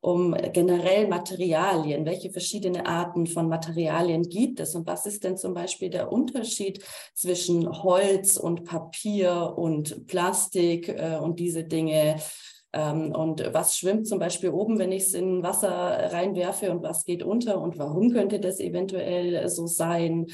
um 0.00 0.36
generell 0.52 1.08
Materialien. 1.08 2.06
Welche 2.06 2.30
verschiedene 2.30 2.86
Arten 2.86 3.26
von 3.26 3.48
Materialien 3.48 4.22
gibt 4.22 4.60
es? 4.60 4.76
Und 4.76 4.86
was 4.86 5.04
ist 5.04 5.24
denn 5.24 5.36
zum 5.36 5.52
Beispiel 5.52 5.90
der 5.90 6.12
Unterschied 6.12 6.80
zwischen 7.12 7.82
Holz 7.82 8.36
und 8.36 8.62
Papier 8.62 9.54
und 9.56 10.06
Plastik 10.06 10.88
äh, 10.90 11.18
und 11.20 11.40
diese 11.40 11.64
Dinge? 11.64 12.20
Ähm, 12.76 13.12
und 13.12 13.42
was 13.54 13.78
schwimmt 13.78 14.06
zum 14.06 14.18
Beispiel 14.18 14.50
oben, 14.50 14.78
wenn 14.78 14.92
ich 14.92 15.04
es 15.04 15.14
in 15.14 15.42
Wasser 15.42 15.70
reinwerfe 16.12 16.70
und 16.70 16.82
was 16.82 17.06
geht 17.06 17.22
unter 17.22 17.58
und 17.58 17.78
warum 17.78 18.12
könnte 18.12 18.38
das 18.38 18.60
eventuell 18.60 19.48
so 19.48 19.66
sein? 19.66 20.26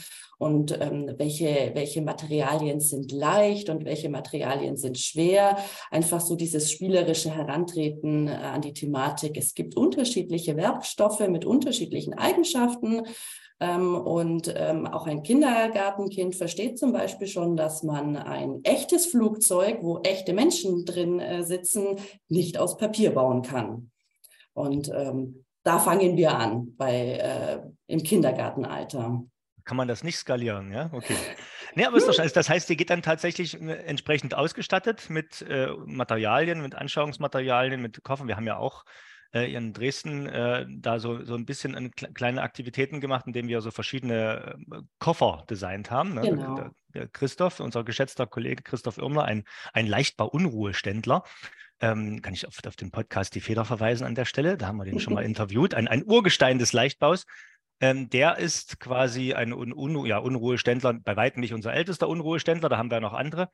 Und 0.43 0.77
ähm, 0.81 1.15
welche, 1.19 1.71
welche 1.75 2.03
Materialien 2.03 2.81
sind 2.81 3.13
leicht 3.13 3.69
und 3.69 3.85
welche 3.85 4.09
Materialien 4.09 4.77
sind 4.77 4.99
schwer? 4.99 5.57
Einfach 5.89 6.21
so 6.21 6.35
dieses 6.35 6.73
spielerische 6.73 7.31
Herantreten 7.31 8.27
äh, 8.27 8.33
an 8.33 8.61
die 8.61 8.73
Thematik. 8.73 9.37
Es 9.37 9.55
gibt 9.55 9.77
unterschiedliche 9.77 10.57
Werkstoffe 10.57 11.21
mit 11.29 11.45
unterschiedlichen 11.45 12.15
Eigenschaften. 12.15 13.03
Ähm, 13.61 13.95
und 13.95 14.53
ähm, 14.57 14.89
auch 14.89 15.07
ein 15.07 15.23
Kindergartenkind 15.23 16.35
versteht 16.35 16.77
zum 16.77 16.93
Beispiel 16.93 17.29
schon, 17.29 17.57
dass 17.57 17.85
man 17.85 18.17
ein 18.17 18.65
echtes 18.65 19.07
Flugzeug, 19.07 19.79
wo 19.83 20.01
echte 20.01 20.33
Menschen 20.33 20.85
drin 20.85 21.21
äh, 21.21 21.45
sitzen, 21.45 21.99
nicht 22.29 22.59
aus 22.59 22.79
Papier 22.79 23.13
bauen 23.13 23.43
kann. 23.43 23.93
Und 24.55 24.91
ähm, 24.93 25.45
da 25.63 25.79
fangen 25.79 26.17
wir 26.17 26.37
an 26.37 26.75
bei, 26.77 27.13
äh, 27.13 27.61
im 27.87 28.03
Kindergartenalter. 28.03 29.23
Kann 29.65 29.77
man 29.77 29.89
das 29.89 30.05
nicht 30.05 30.17
skalieren, 30.17 30.73
ja? 30.73 30.91
Okay. 30.93 31.17
Nee, 31.75 31.85
aber 31.85 31.97
ist 31.97 32.09
doch 32.09 32.15
scheiße. 32.17 32.35
Das 32.35 32.49
heißt, 32.49 32.69
ihr 32.71 32.77
geht 32.77 32.91
dann 32.91 33.03
tatsächlich 33.03 33.61
äh, 33.61 33.73
entsprechend 33.85 34.35
ausgestattet 34.35 35.11
mit 35.11 35.43
äh, 35.43 35.69
Materialien, 35.87 36.63
mit 36.63 36.75
Anschauungsmaterialien, 36.75 37.81
mit 37.81 38.03
Koffern. 38.03 38.29
Wir 38.29 38.37
haben 38.37 38.47
ja 38.47 38.57
auch 38.57 38.85
äh, 39.33 39.53
in 39.53 39.73
Dresden 39.73 40.27
äh, 40.27 40.67
da 40.69 40.99
so, 40.99 41.25
so 41.25 41.35
ein 41.35 41.47
bisschen 41.47 41.91
kleine 41.93 42.43
Aktivitäten 42.43 43.01
gemacht, 43.01 43.27
indem 43.27 43.49
wir 43.49 43.61
so 43.61 43.71
verschiedene 43.71 44.59
äh, 44.71 44.81
Koffer 44.99 45.45
designt 45.49 45.91
haben. 45.91 46.15
Ne? 46.15 46.23
Genau. 46.23 46.55
Der, 46.57 46.71
der 46.95 47.09
Christoph, 47.09 47.61
unser 47.61 47.85
geschätzter 47.85 48.27
Kollege 48.27 48.63
Christoph 48.63 48.99
Irmler, 48.99 49.25
ein, 49.25 49.45
ein 49.73 49.87
Leichtbau-Unruheständler, 49.87 51.25
ähm, 51.81 52.23
kann 52.23 52.35
ich 52.35 52.47
auf, 52.47 52.59
auf, 52.67 52.77
den 52.77 52.91
Podcast 52.91 53.35
Die 53.35 53.41
Feder 53.41 53.65
verweisen 53.65 54.07
an 54.07 54.15
der 54.15 54.25
Stelle. 54.25 54.57
Da 54.57 54.67
haben 54.67 54.77
wir 54.77 54.85
den 54.85 55.01
schon 55.01 55.15
mal 55.15 55.25
interviewt. 55.25 55.75
Ein, 55.75 55.89
ein 55.89 56.05
Urgestein 56.05 56.59
des 56.59 56.73
Leichtbaus. 56.73 57.25
Ähm, 57.83 58.09
der 58.09 58.39
ist 58.39 58.79
quasi 58.79 59.35
ein 59.35 59.53
Un 59.53 59.73
Un 59.75 60.07
ja, 60.07 60.19
Unruheständler, 60.19 60.95
bei 60.95 61.17
weitem 61.17 61.41
nicht 61.41 61.53
unser 61.53 61.75
ältester 61.75 62.09
Unruheständler, 62.09 62.69
da 62.69 62.79
haben 62.79 62.93
wir 62.93 63.01
noch 63.01 63.13
andere. 63.13 63.49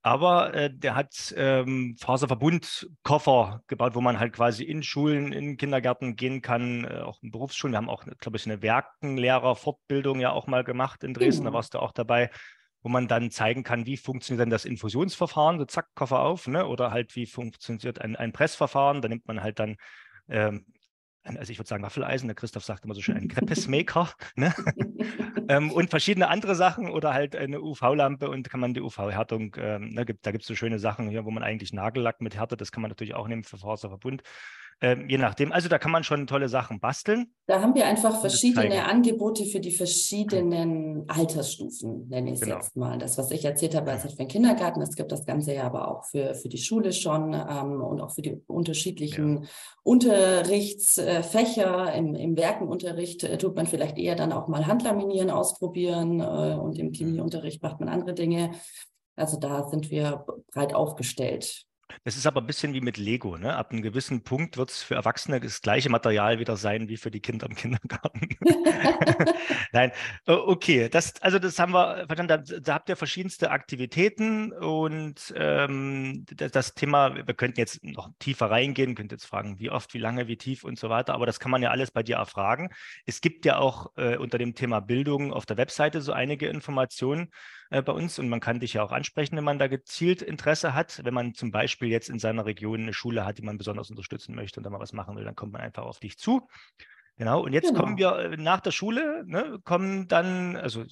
Aber 0.00 0.54
äh, 0.54 0.70
der 0.72 0.94
hat 0.94 1.34
ähm, 1.36 1.96
Faserverbundkoffer 1.98 3.62
gebaut, 3.66 3.96
wo 3.96 4.00
man 4.00 4.20
halt 4.20 4.32
quasi 4.32 4.62
in 4.62 4.84
Schulen, 4.84 5.32
in 5.32 5.56
Kindergärten 5.56 6.14
gehen 6.14 6.40
kann, 6.40 6.84
äh, 6.84 7.00
auch 7.00 7.20
in 7.20 7.32
Berufsschulen. 7.32 7.72
Wir 7.72 7.78
haben 7.78 7.90
auch, 7.90 8.04
glaube 8.20 8.36
ich, 8.36 8.46
eine 8.46 8.62
Werkenlehrerfortbildung 8.62 10.20
ja 10.20 10.30
auch 10.30 10.46
mal 10.46 10.62
gemacht 10.62 11.02
in 11.02 11.12
Dresden, 11.12 11.42
mhm. 11.42 11.46
da 11.46 11.52
warst 11.54 11.74
du 11.74 11.80
auch 11.80 11.92
dabei, 11.92 12.30
wo 12.82 12.90
man 12.90 13.08
dann 13.08 13.32
zeigen 13.32 13.64
kann, 13.64 13.86
wie 13.86 13.96
funktioniert 13.96 14.42
dann 14.42 14.50
das 14.50 14.66
Infusionsverfahren, 14.66 15.58
so 15.58 15.64
zack, 15.64 15.88
Koffer 15.96 16.20
auf, 16.20 16.46
ne? 16.46 16.64
oder 16.66 16.92
halt 16.92 17.16
wie 17.16 17.26
funktioniert 17.26 18.00
ein, 18.00 18.14
ein 18.14 18.32
Pressverfahren. 18.32 19.02
Da 19.02 19.08
nimmt 19.08 19.26
man 19.26 19.42
halt 19.42 19.58
dann 19.58 19.76
ähm, 20.28 20.64
also 21.24 21.50
ich 21.50 21.58
würde 21.58 21.68
sagen 21.68 21.82
Waffeleisen, 21.82 22.28
der 22.28 22.34
Christoph 22.34 22.64
sagt 22.64 22.84
immer 22.84 22.94
so 22.94 23.00
schön, 23.00 23.16
ein 23.16 23.28
Crepes-Maker 23.28 24.10
ne? 24.36 24.54
ähm, 25.48 25.70
und 25.70 25.90
verschiedene 25.90 26.28
andere 26.28 26.54
Sachen 26.54 26.90
oder 26.90 27.14
halt 27.14 27.34
eine 27.34 27.60
UV-Lampe 27.60 28.28
und 28.28 28.48
kann 28.48 28.60
man 28.60 28.74
die 28.74 28.80
UV-Härtung, 28.80 29.56
ähm, 29.58 29.90
ne, 29.90 30.04
gibt, 30.04 30.26
da 30.26 30.32
gibt 30.32 30.42
es 30.42 30.48
so 30.48 30.54
schöne 30.54 30.78
Sachen 30.78 31.08
hier, 31.08 31.24
wo 31.24 31.30
man 31.30 31.42
eigentlich 31.42 31.72
Nagellack 31.72 32.20
mit 32.20 32.36
härtet, 32.36 32.60
das 32.60 32.72
kann 32.72 32.82
man 32.82 32.90
natürlich 32.90 33.14
auch 33.14 33.28
nehmen 33.28 33.44
für 33.44 33.58
Faserverbund. 33.58 34.22
Ähm, 34.80 35.08
je 35.08 35.18
nachdem. 35.18 35.52
Also 35.52 35.68
da 35.68 35.78
kann 35.78 35.92
man 35.92 36.02
schon 36.02 36.26
tolle 36.26 36.48
Sachen 36.48 36.80
basteln. 36.80 37.32
Da 37.46 37.60
haben 37.60 37.74
wir 37.74 37.86
einfach 37.86 38.20
verschiedene 38.20 38.86
Angebote 38.86 39.44
für 39.44 39.60
die 39.60 39.70
verschiedenen 39.70 41.08
Altersstufen, 41.08 42.08
nenne 42.08 42.30
ich 42.30 42.36
es 42.36 42.40
genau. 42.40 42.56
jetzt 42.56 42.74
mal. 42.74 42.98
Das, 42.98 43.18
was 43.18 43.30
ich 43.30 43.44
erzählt 43.44 43.74
habe, 43.74 43.92
ist 43.92 44.02
halt 44.02 44.12
für 44.12 44.18
den 44.18 44.28
Kindergarten. 44.28 44.80
Es 44.80 44.96
gibt 44.96 45.12
das 45.12 45.26
Ganze 45.26 45.54
ja 45.54 45.64
aber 45.64 45.88
auch 45.88 46.04
für, 46.06 46.34
für 46.34 46.48
die 46.48 46.58
Schule 46.58 46.92
schon 46.92 47.34
ähm, 47.34 47.82
und 47.82 48.00
auch 48.00 48.14
für 48.14 48.22
die 48.22 48.40
unterschiedlichen 48.46 49.42
ja. 49.42 49.48
Unterrichtsfächer. 49.82 51.92
Im, 51.94 52.14
Im 52.14 52.36
Werkenunterricht 52.36 53.24
äh, 53.24 53.36
tut 53.36 53.56
man 53.56 53.66
vielleicht 53.66 53.98
eher 53.98 54.16
dann 54.16 54.32
auch 54.32 54.48
mal 54.48 54.66
Handlaminieren 54.66 55.30
ausprobieren 55.30 56.20
äh, 56.20 56.56
und 56.58 56.78
im. 56.78 56.94
Chemieunterricht 56.94 57.62
macht 57.62 57.80
man 57.80 57.88
andere 57.88 58.14
Dinge. 58.14 58.52
Also 59.16 59.38
da 59.38 59.68
sind 59.68 59.90
wir 59.90 60.24
breit 60.52 60.74
aufgestellt. 60.74 61.66
Das 62.04 62.16
ist 62.16 62.26
aber 62.26 62.40
ein 62.40 62.46
bisschen 62.46 62.74
wie 62.74 62.80
mit 62.80 62.96
Lego. 62.96 63.36
Ne? 63.36 63.56
Ab 63.56 63.70
einem 63.70 63.82
gewissen 63.82 64.22
Punkt 64.22 64.56
wird 64.56 64.70
es 64.70 64.82
für 64.82 64.94
Erwachsene 64.94 65.40
das 65.40 65.62
gleiche 65.62 65.90
Material 65.90 66.38
wieder 66.38 66.56
sein 66.56 66.88
wie 66.88 66.96
für 66.96 67.10
die 67.10 67.20
Kinder 67.20 67.46
im 67.48 67.54
Kindergarten. 67.56 68.28
Nein, 69.72 69.92
okay. 70.26 70.88
Das, 70.88 71.20
also 71.22 71.38
das 71.38 71.58
haben 71.58 71.72
wir 71.72 72.06
verstanden. 72.06 72.44
Da, 72.46 72.58
da 72.60 72.74
habt 72.74 72.88
ihr 72.88 72.96
verschiedenste 72.96 73.50
Aktivitäten 73.50 74.52
und 74.52 75.32
ähm, 75.36 76.24
das, 76.30 76.52
das, 76.52 76.74
Thema, 76.74 77.14
wir 77.14 77.34
könnten 77.34 77.60
jetzt 77.60 77.84
noch 77.84 78.10
tiefer 78.18 78.50
reingehen, 78.50 78.94
könnt 78.94 79.12
jetzt 79.12 79.26
fragen, 79.26 79.58
wie 79.58 79.70
oft, 79.70 79.94
wie 79.94 79.98
lange, 79.98 80.26
wie 80.28 80.36
tief 80.36 80.64
und 80.64 80.78
so 80.78 80.90
weiter, 80.90 81.14
aber 81.14 81.26
das 81.26 81.40
kann 81.40 81.50
man 81.50 81.62
ja 81.62 81.70
alles 81.70 81.90
bei 81.90 82.02
dir 82.02 82.16
erfragen. 82.16 82.70
Es 83.06 83.20
gibt 83.20 83.44
ja 83.44 83.58
auch 83.58 83.92
äh, 83.96 84.16
unter 84.16 84.38
dem 84.38 84.54
Thema 84.54 84.80
Bildung 84.80 85.32
auf 85.32 85.46
der 85.46 85.56
Webseite 85.56 86.00
so 86.00 86.12
einige 86.12 86.48
Informationen 86.48 87.30
äh, 87.70 87.82
bei 87.82 87.92
uns 87.92 88.18
und 88.18 88.28
man 88.28 88.40
kann 88.40 88.60
dich 88.60 88.74
ja 88.74 88.82
auch 88.82 88.92
ansprechen, 88.92 89.36
wenn 89.36 89.44
man 89.44 89.58
da 89.58 89.66
gezielt 89.66 90.22
Interesse 90.22 90.74
hat. 90.74 91.00
Wenn 91.04 91.14
man 91.14 91.34
zum 91.34 91.50
Beispiel 91.50 91.88
jetzt 91.88 92.08
in 92.08 92.18
seiner 92.18 92.46
Region 92.46 92.82
eine 92.82 92.94
Schule 92.94 93.24
hat, 93.24 93.38
die 93.38 93.42
man 93.42 93.58
besonders 93.58 93.90
unterstützen 93.90 94.34
möchte 94.34 94.60
und 94.60 94.64
da 94.64 94.70
mal 94.70 94.80
was 94.80 94.92
machen 94.92 95.16
will, 95.16 95.24
dann 95.24 95.36
kommt 95.36 95.52
man 95.52 95.62
einfach 95.62 95.84
auf 95.84 96.00
dich 96.00 96.18
zu. 96.18 96.48
Genau, 97.16 97.42
und 97.42 97.52
jetzt 97.52 97.68
genau. 97.68 97.80
kommen 97.80 97.96
wir 97.96 98.16
äh, 98.16 98.36
nach 98.36 98.60
der 98.60 98.72
Schule, 98.72 99.24
ne, 99.26 99.60
kommen 99.64 100.08
dann, 100.08 100.56
also 100.56 100.84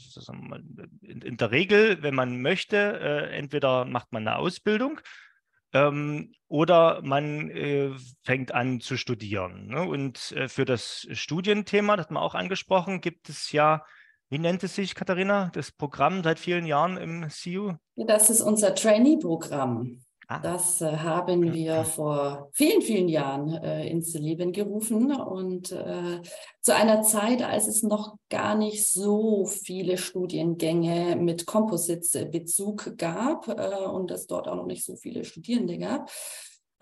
in, 1.00 1.20
in, 1.20 1.36
der 1.36 1.50
Regel, 1.50 2.00
wenn 2.02 2.14
man 2.14 2.40
möchte, 2.40 2.76
äh, 2.76 3.36
entweder 3.36 3.84
macht 3.84 4.12
man 4.12 4.26
eine 4.26 4.36
Ausbildung 4.36 5.00
ähm, 5.72 6.32
oder 6.46 7.02
man 7.02 7.50
äh, 7.50 7.90
fängt 8.22 8.52
an 8.52 8.80
zu 8.80 8.96
studieren. 8.96 9.66
Ne? 9.66 9.82
Und 9.82 10.30
äh, 10.32 10.48
für 10.48 10.64
das 10.64 11.08
Studienthema, 11.10 11.96
das 11.96 12.06
hat 12.06 12.12
man 12.12 12.22
auch 12.22 12.36
angesprochen, 12.36 13.00
gibt 13.00 13.28
es 13.28 13.50
ja 13.50 13.84
wie 14.32 14.38
nennt 14.38 14.64
es 14.64 14.74
sich, 14.74 14.94
Katharina, 14.94 15.50
das 15.52 15.70
Programm 15.70 16.22
seit 16.22 16.38
vielen 16.38 16.64
Jahren 16.64 16.96
im 16.96 17.28
CU? 17.28 17.74
Das 17.96 18.30
ist 18.30 18.40
unser 18.40 18.74
Trainee-Programm. 18.74 20.00
Ah. 20.26 20.38
Das 20.38 20.80
äh, 20.80 20.86
haben 20.96 21.52
wir 21.52 21.84
vor 21.84 22.48
vielen, 22.54 22.80
vielen 22.80 23.08
Jahren 23.08 23.52
äh, 23.52 23.86
ins 23.90 24.14
Leben 24.14 24.52
gerufen 24.52 25.14
und 25.14 25.72
äh, 25.72 26.22
zu 26.62 26.74
einer 26.74 27.02
Zeit, 27.02 27.42
als 27.42 27.66
es 27.66 27.82
noch 27.82 28.16
gar 28.30 28.54
nicht 28.54 28.90
so 28.90 29.44
viele 29.44 29.98
Studiengänge 29.98 31.16
mit 31.16 31.44
Composites-Bezug 31.44 32.96
gab 32.96 33.48
äh, 33.48 33.84
und 33.84 34.10
es 34.10 34.26
dort 34.26 34.48
auch 34.48 34.56
noch 34.56 34.66
nicht 34.66 34.86
so 34.86 34.96
viele 34.96 35.24
Studierende 35.24 35.76
gab, 35.76 36.10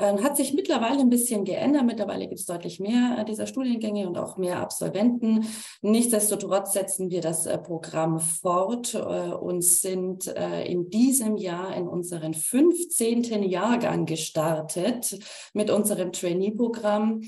hat 0.00 0.37
sich 0.37 0.54
mittlerweile 0.54 1.00
ein 1.00 1.11
bisschen 1.11 1.45
geändert. 1.45 1.85
Mittlerweile 1.85 2.26
gibt 2.26 2.40
es 2.40 2.47
deutlich 2.47 2.80
mehr 2.80 3.19
äh, 3.19 3.25
dieser 3.25 3.47
Studiengänge 3.47 4.09
und 4.09 4.19
auch 4.19 4.37
mehr 4.37 4.61
Absolventen. 4.61 5.47
Nichtsdestotrotz 5.83 6.73
setzen 6.73 7.11
wir 7.11 7.21
das 7.21 7.47
äh, 7.47 7.59
Programm 7.59 8.19
fort 8.21 8.95
äh, 8.95 8.99
und 8.99 9.62
sind 9.62 10.26
in 10.26 10.90
diesem 10.90 11.37
Jahr 11.37 11.76
in 11.76 11.88
unseren 11.88 12.35
15. 12.35 13.42
Jahrgang 13.42 14.07
gestartet 14.07 15.19
mit 15.54 15.71
unserem 15.71 16.12
Trainee-Programm. 16.12 17.23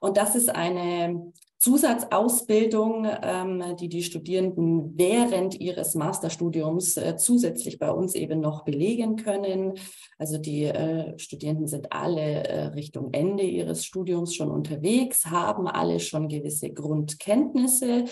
Und 0.00 0.16
das 0.16 0.34
ist 0.34 0.54
eine 0.54 1.32
Zusatzausbildung, 1.62 3.06
ähm, 3.22 3.76
die 3.78 3.88
die 3.88 4.02
Studierenden 4.02 4.98
während 4.98 5.60
ihres 5.60 5.94
Masterstudiums 5.94 6.96
äh, 6.96 7.16
zusätzlich 7.16 7.78
bei 7.78 7.92
uns 7.92 8.16
eben 8.16 8.40
noch 8.40 8.64
belegen 8.64 9.14
können. 9.14 9.74
Also 10.18 10.38
die 10.38 10.64
äh, 10.64 11.16
Studierenden 11.20 11.68
sind 11.68 11.92
alle 11.92 12.48
äh, 12.48 12.64
Richtung 12.66 13.12
Ende 13.12 13.44
ihres 13.44 13.84
Studiums 13.84 14.34
schon 14.34 14.50
unterwegs, 14.50 15.26
haben 15.26 15.68
alle 15.68 16.00
schon 16.00 16.26
gewisse 16.26 16.72
Grundkenntnisse 16.72 18.06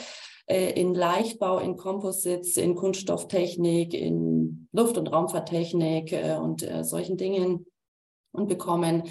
äh, 0.46 0.80
in 0.80 0.94
Leichtbau, 0.94 1.58
in 1.58 1.76
Composites, 1.76 2.56
in 2.56 2.76
Kunststofftechnik, 2.76 3.94
in 3.94 4.68
Luft- 4.70 4.96
und 4.96 5.12
Raumfahrttechnik 5.12 6.12
äh, 6.12 6.36
und 6.36 6.62
äh, 6.62 6.84
solchen 6.84 7.16
Dingen 7.16 7.66
und 8.30 8.46
bekommen 8.46 9.02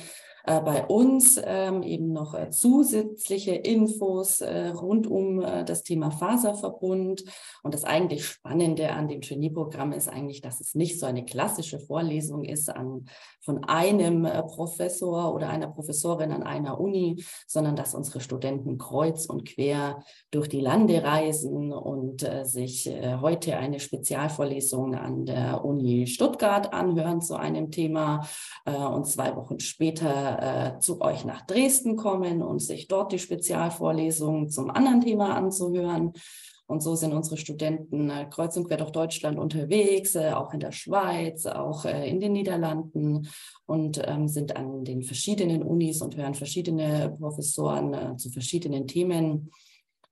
äh, 0.50 0.62
bei 0.62 0.84
uns 0.86 1.40
ähm, 1.44 1.84
eben 1.84 2.12
noch 2.12 2.34
äh, 2.34 2.50
zusätzliche 2.50 3.54
Infos 3.54 4.42
äh, 4.42 4.70
rund 4.70 5.06
um 5.06 5.42
äh, 5.42 5.64
das 5.64 5.84
Thema 5.84 6.10
Faserverbund. 6.10 7.24
Und 7.62 7.74
das 7.76 7.84
eigentlich 7.84 8.26
Spannende 8.26 8.92
an 8.92 9.08
dem 9.08 9.22
Trainee-Programm 9.22 9.92
ist 9.92 10.10
eigentlich, 10.10 10.42
dass 10.42 10.60
es 10.60 10.74
nicht 10.74 11.00
so 11.00 11.06
eine 11.06 11.24
klassische 11.24 11.80
Vorlesung 11.80 12.46
ist 12.46 12.68
an, 12.68 13.06
von 13.42 13.64
einem 13.66 14.26
äh, 14.26 14.42
Professor 14.42 15.36
oder 15.36 15.50
einer 15.50 15.68
Professorin 15.68 16.32
an 16.32 16.42
einer 16.42 16.80
Uni, 16.80 17.24
sondern 17.46 17.76
dass 17.76 17.94
unsere 17.94 18.20
Studenten 18.20 18.80
kreuz 18.80 19.28
und 19.28 19.46
quer 19.46 20.04
durch 20.32 20.50
die 20.50 20.62
Lande 20.62 21.04
reisen 21.04 21.72
und 21.72 22.24
äh, 22.24 22.44
sich 22.44 22.90
heute 23.22 23.58
eine 23.58 23.80
Spezialvorlesung 23.80 24.96
an 24.96 25.26
der 25.26 25.64
Uni 25.64 26.08
Stuttgart 26.08 26.74
anhören 26.74 27.22
zu 27.22 27.36
einem 27.36 27.70
Thema 27.72 28.26
und 28.66 29.06
zwei 29.06 29.36
Wochen 29.36 29.60
später 29.60 30.39
äh, 30.40 30.80
zu 30.80 31.02
euch 31.02 31.26
nach 31.26 31.46
Dresden 31.46 31.96
kommen 31.96 32.42
und 32.42 32.60
sich 32.60 32.88
dort 32.88 33.12
die 33.12 33.20
Spezialvorlesungen 33.20 34.50
zum 34.50 34.70
anderen 34.70 35.02
Thema 35.02 35.36
anzuhören. 35.36 36.14
Und 36.66 36.84
so 36.84 36.96
sind 36.96 37.14
unsere 37.14 37.38
Studenten 37.38 38.12
äh, 38.12 38.28
kreuz 38.30 38.56
und 38.56 38.68
quer 38.68 38.78
durch 38.78 38.92
Deutschland 38.92 39.40
unterwegs, 39.40 40.14
äh, 40.16 40.34
auch 40.34 40.54
in 40.54 40.60
der 40.60 40.72
Schweiz, 40.72 41.48
auch 41.48 41.84
äh, 41.86 42.08
in 42.08 42.20
den 42.20 42.34
Niederlanden 42.34 43.28
und 43.66 44.00
ähm, 44.06 44.28
sind 44.28 44.56
an 44.56 44.84
den 44.84 45.02
verschiedenen 45.02 45.64
Unis 45.64 46.02
und 46.02 46.16
hören 46.16 46.36
verschiedene 46.36 47.16
Professoren 47.20 47.94
äh, 47.94 48.16
zu 48.18 48.30
verschiedenen 48.30 48.86
Themen 48.86 49.52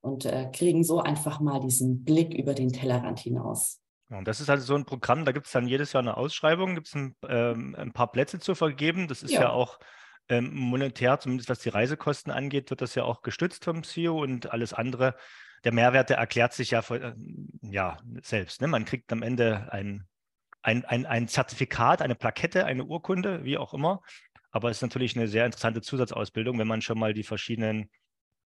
und 0.01 0.25
äh, 0.25 0.50
kriegen 0.51 0.84
so 0.84 1.00
einfach 1.00 1.39
mal 1.39 1.60
diesen 1.60 2.03
Blick 2.03 2.34
über 2.34 2.55
den 2.55 2.74
Tellerrand 2.74 3.19
hinaus. 3.19 3.79
Und 4.10 4.27
das 4.27 4.39
ist 4.39 4.50
also 4.50 4.65
so 4.65 4.75
ein 4.75 4.86
Programm, 4.86 5.25
da 5.25 5.34
gibt 5.34 5.46
es 5.46 5.51
dann 5.51 5.67
jedes 5.67 5.93
Jahr 5.93 6.01
eine 6.01 6.17
Ausschreibung, 6.17 6.75
gibt 6.75 6.88
es 6.88 6.96
ein, 6.96 7.15
ähm, 7.27 7.75
ein, 7.77 7.91
paar 7.91 8.12
Plätze 8.12 8.39
zu 8.39 8.55
vergeben. 8.55 9.07
Das 9.07 9.22
ist 9.22 9.34
ja, 9.34 9.41
ja 9.41 9.50
auch 9.51 9.79
ähm, 10.29 10.53
monetär, 10.53 11.19
zumindest 11.19 11.50
was 11.50 11.60
die 11.60 11.69
Reisekosten 11.69 12.31
angeht, 12.31 12.69
wird 12.69 12.81
das 12.81 12.96
ja 12.96 13.03
auch 13.03 13.22
gestützt 13.22 13.65
vom 13.65 13.84
CEO 13.84 14.22
und 14.22 14.51
alles 14.51 14.74
andere. 14.74 15.15
Der 15.63 15.72
Mehrwert, 15.72 16.10
der 16.10 16.17
erklärt 16.17 16.53
sich 16.53 16.72
ja, 16.72 16.81
äh, 16.89 17.13
ja 17.62 17.98
selbst. 18.22 18.62
Ne? 18.62 18.67
Man 18.67 18.86
kriegt 18.86 19.12
am 19.12 19.24
Ende 19.24 19.72
ein, 19.72 20.07
ein, 20.62 20.86
ein, 20.86 21.05
ein 21.05 21.27
Zertifikat, 21.27 22.01
eine 22.01 22.15
Plakette, 22.15 22.65
eine 22.65 22.86
Urkunde, 22.86 23.43
wie 23.43 23.57
auch 23.57 23.74
immer. 23.74 24.01
Aber 24.51 24.69
es 24.69 24.77
ist 24.77 24.81
natürlich 24.81 25.15
eine 25.15 25.27
sehr 25.27 25.46
interessante 25.46 25.81
Zusatzausbildung, 25.81 26.57
wenn 26.60 26.67
man 26.67 26.81
schon 26.81 27.00
mal 27.00 27.13
die 27.13 27.24
verschiedenen 27.24 27.89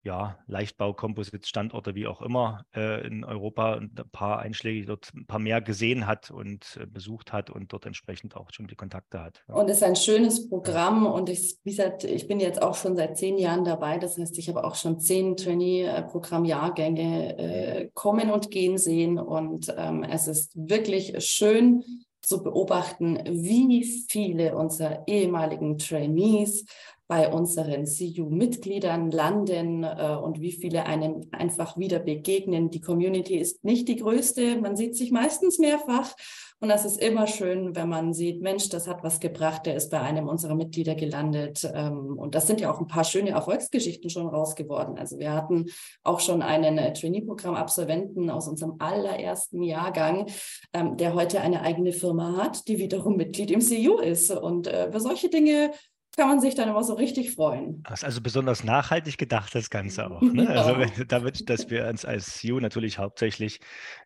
ja, 0.05 0.37
Leichtbau, 0.45 0.93
Komposit, 0.93 1.47
Standorte, 1.47 1.95
wie 1.95 2.05
auch 2.05 2.21
immer, 2.21 2.65
äh, 2.75 3.05
in 3.05 3.23
Europa 3.23 3.77
ein 3.77 3.91
paar 4.11 4.39
Einschläge 4.39 4.85
dort 4.85 5.11
ein 5.15 5.25
paar 5.25 5.39
mehr 5.39 5.61
gesehen 5.61 6.05
hat 6.05 6.29
und 6.29 6.77
äh, 6.79 6.85
besucht 6.85 7.33
hat 7.33 7.49
und 7.49 7.73
dort 7.73 7.87
entsprechend 7.87 8.35
auch 8.35 8.51
schon 8.51 8.67
die 8.67 8.75
Kontakte 8.75 9.19
hat. 9.19 9.43
Ja. 9.47 9.55
Und 9.55 9.67
es 9.67 9.77
ist 9.77 9.83
ein 9.83 9.95
schönes 9.95 10.47
Programm 10.47 11.07
und 11.07 11.29
ich, 11.29 11.57
wie 11.63 11.71
gesagt, 11.71 12.03
ich 12.03 12.27
bin 12.27 12.39
jetzt 12.39 12.61
auch 12.61 12.75
schon 12.75 12.95
seit 12.95 13.17
zehn 13.17 13.39
Jahren 13.39 13.65
dabei. 13.65 13.97
Das 13.97 14.17
heißt, 14.17 14.37
ich 14.37 14.47
habe 14.47 14.63
auch 14.63 14.75
schon 14.75 14.99
zehn 14.99 15.35
Trainee-Programmjahrgänge 15.35 17.37
äh, 17.37 17.89
kommen 17.95 18.29
und 18.29 18.51
gehen 18.51 18.77
sehen 18.77 19.17
und 19.17 19.73
ähm, 19.75 20.03
es 20.03 20.27
ist 20.27 20.51
wirklich 20.55 21.15
schön, 21.25 21.83
zu 22.25 22.41
beobachten, 22.41 23.19
wie 23.27 23.83
viele 24.09 24.55
unserer 24.55 25.07
ehemaligen 25.07 25.77
Trainees 25.77 26.65
bei 27.07 27.31
unseren 27.31 27.85
CU-Mitgliedern 27.85 29.11
landen 29.11 29.83
äh, 29.83 30.17
und 30.21 30.41
wie 30.41 30.51
viele 30.51 30.85
einem 30.85 31.27
einfach 31.31 31.77
wieder 31.77 31.99
begegnen. 31.99 32.71
Die 32.71 32.81
Community 32.81 33.37
ist 33.37 33.63
nicht 33.63 33.87
die 33.87 33.97
größte, 33.97 34.59
man 34.59 34.75
sieht 34.75 34.95
sich 34.95 35.11
meistens 35.11 35.59
mehrfach. 35.59 36.15
Und 36.61 36.69
das 36.69 36.85
ist 36.85 36.99
immer 36.99 37.27
schön, 37.27 37.75
wenn 37.75 37.89
man 37.89 38.13
sieht, 38.13 38.41
Mensch, 38.41 38.69
das 38.69 38.87
hat 38.87 39.03
was 39.03 39.19
gebracht, 39.19 39.65
der 39.65 39.75
ist 39.75 39.91
bei 39.91 39.99
einem 39.99 40.27
unserer 40.27 40.55
Mitglieder 40.55 40.95
gelandet. 40.95 41.69
Ähm, 41.73 42.17
und 42.17 42.33
das 42.33 42.47
sind 42.47 42.59
ja 42.59 42.71
auch 42.73 42.79
ein 42.79 42.87
paar 42.87 43.03
schöne 43.03 43.31
Erfolgsgeschichten 43.31 44.09
schon 44.09 44.27
raus 44.27 44.55
geworden. 44.55 44.97
Also 44.97 45.19
wir 45.19 45.33
hatten 45.33 45.65
auch 46.03 46.21
schon 46.21 46.41
einen 46.41 46.77
äh, 46.77 46.93
Trainee-Programm-Absolventen 46.93 48.31
aus 48.31 48.47
unserem 48.47 48.77
allerersten 48.79 49.61
Jahrgang, 49.61 50.27
ähm, 50.73 50.97
der 50.97 51.13
heute 51.13 51.41
eine 51.41 51.61
eigene 51.61 51.91
Firma 51.91 52.37
hat, 52.37 52.67
die 52.67 52.79
wiederum 52.79 53.17
Mitglied 53.17 53.51
im 53.51 53.59
CU 53.59 53.99
ist. 53.99 54.31
Und 54.31 54.65
äh, 54.65 54.91
für 54.91 55.01
solche 55.01 55.29
Dinge 55.29 55.71
kann 56.15 56.27
man 56.27 56.39
sich 56.39 56.55
dann 56.55 56.69
immer 56.69 56.83
so 56.83 56.93
richtig 56.93 57.33
freuen. 57.33 57.83
Das 57.83 57.99
ist 57.99 58.03
also 58.03 58.21
besonders 58.21 58.63
nachhaltig 58.63 59.17
gedacht, 59.17 59.53
das 59.55 59.69
Ganze 59.69 60.09
auch. 60.09 60.21
Ne? 60.21 60.43
Ja. 60.43 60.49
Also 60.49 61.03
damit, 61.07 61.49
dass 61.49 61.69
wir 61.69 61.87
uns 61.87 62.05
als 62.05 62.41
CU 62.41 62.59
natürlich 62.59 62.99
hauptsächlich 62.99 63.59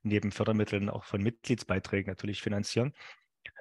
neben 0.04 0.32
Fördermitteln 0.32 0.90
auch 0.90 1.04
von 1.04 1.22
Mitgliedsbeiträgen 1.22 2.10
natürlich 2.10 2.42
finanzieren. 2.42 2.94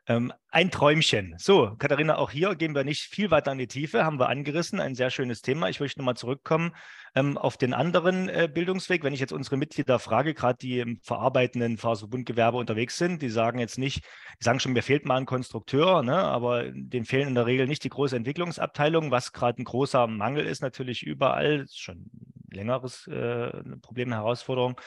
Ähm, 0.08 0.32
ein 0.50 0.70
Träumchen. 0.70 1.34
So, 1.36 1.76
Katharina, 1.78 2.16
auch 2.16 2.30
hier 2.30 2.54
gehen 2.54 2.74
wir 2.74 2.82
nicht 2.82 3.02
viel 3.02 3.30
weiter 3.30 3.52
in 3.52 3.58
die 3.58 3.66
Tiefe, 3.66 4.06
haben 4.06 4.18
wir 4.18 4.30
angerissen, 4.30 4.80
ein 4.80 4.94
sehr 4.94 5.10
schönes 5.10 5.42
Thema. 5.42 5.68
Ich 5.68 5.80
möchte 5.80 6.00
nochmal 6.00 6.16
zurückkommen 6.16 6.74
ähm, 7.14 7.36
auf 7.36 7.58
den 7.58 7.74
anderen 7.74 8.30
äh, 8.30 8.48
Bildungsweg. 8.52 9.04
Wenn 9.04 9.12
ich 9.12 9.20
jetzt 9.20 9.34
unsere 9.34 9.58
Mitglieder 9.58 9.98
frage, 9.98 10.32
gerade 10.32 10.56
die 10.56 10.78
im 10.78 10.98
verarbeitenden 11.02 11.76
Faserverbundgewerbe 11.76 12.56
unterwegs 12.56 12.96
sind, 12.96 13.20
die 13.20 13.28
sagen 13.28 13.58
jetzt 13.58 13.76
nicht, 13.76 14.02
die 14.40 14.44
sagen 14.44 14.60
schon, 14.60 14.72
mir 14.72 14.82
fehlt 14.82 15.04
mal 15.04 15.18
ein 15.18 15.26
Konstrukteur, 15.26 16.02
ne, 16.02 16.16
aber 16.16 16.70
denen 16.72 17.04
fehlen 17.04 17.28
in 17.28 17.34
der 17.34 17.44
Regel 17.44 17.66
nicht 17.66 17.84
die 17.84 17.90
große 17.90 18.16
Entwicklungsabteilung, 18.16 19.10
was 19.10 19.34
gerade 19.34 19.60
ein 19.60 19.64
großer 19.64 20.06
Mangel 20.06 20.46
ist, 20.46 20.62
natürlich 20.62 21.02
überall, 21.02 21.66
schon 21.70 22.10
längeres 22.50 23.06
äh, 23.08 23.50
Problem, 23.82 24.12
Herausforderung, 24.14 24.80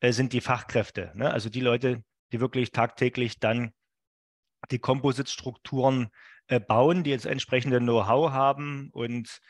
äh, 0.00 0.10
sind 0.10 0.32
die 0.32 0.40
Fachkräfte. 0.40 1.12
Ne? 1.14 1.32
Also 1.32 1.48
die 1.48 1.60
Leute, 1.60 2.02
die 2.32 2.40
wirklich 2.40 2.72
tagtäglich 2.72 3.38
dann 3.38 3.72
die 4.70 4.78
Composite-Strukturen 4.78 6.08
äh, 6.48 6.60
bauen, 6.60 7.04
die 7.04 7.10
jetzt 7.10 7.26
entsprechende 7.26 7.78
Know-how 7.78 8.30
haben 8.30 8.90
und 8.92 9.40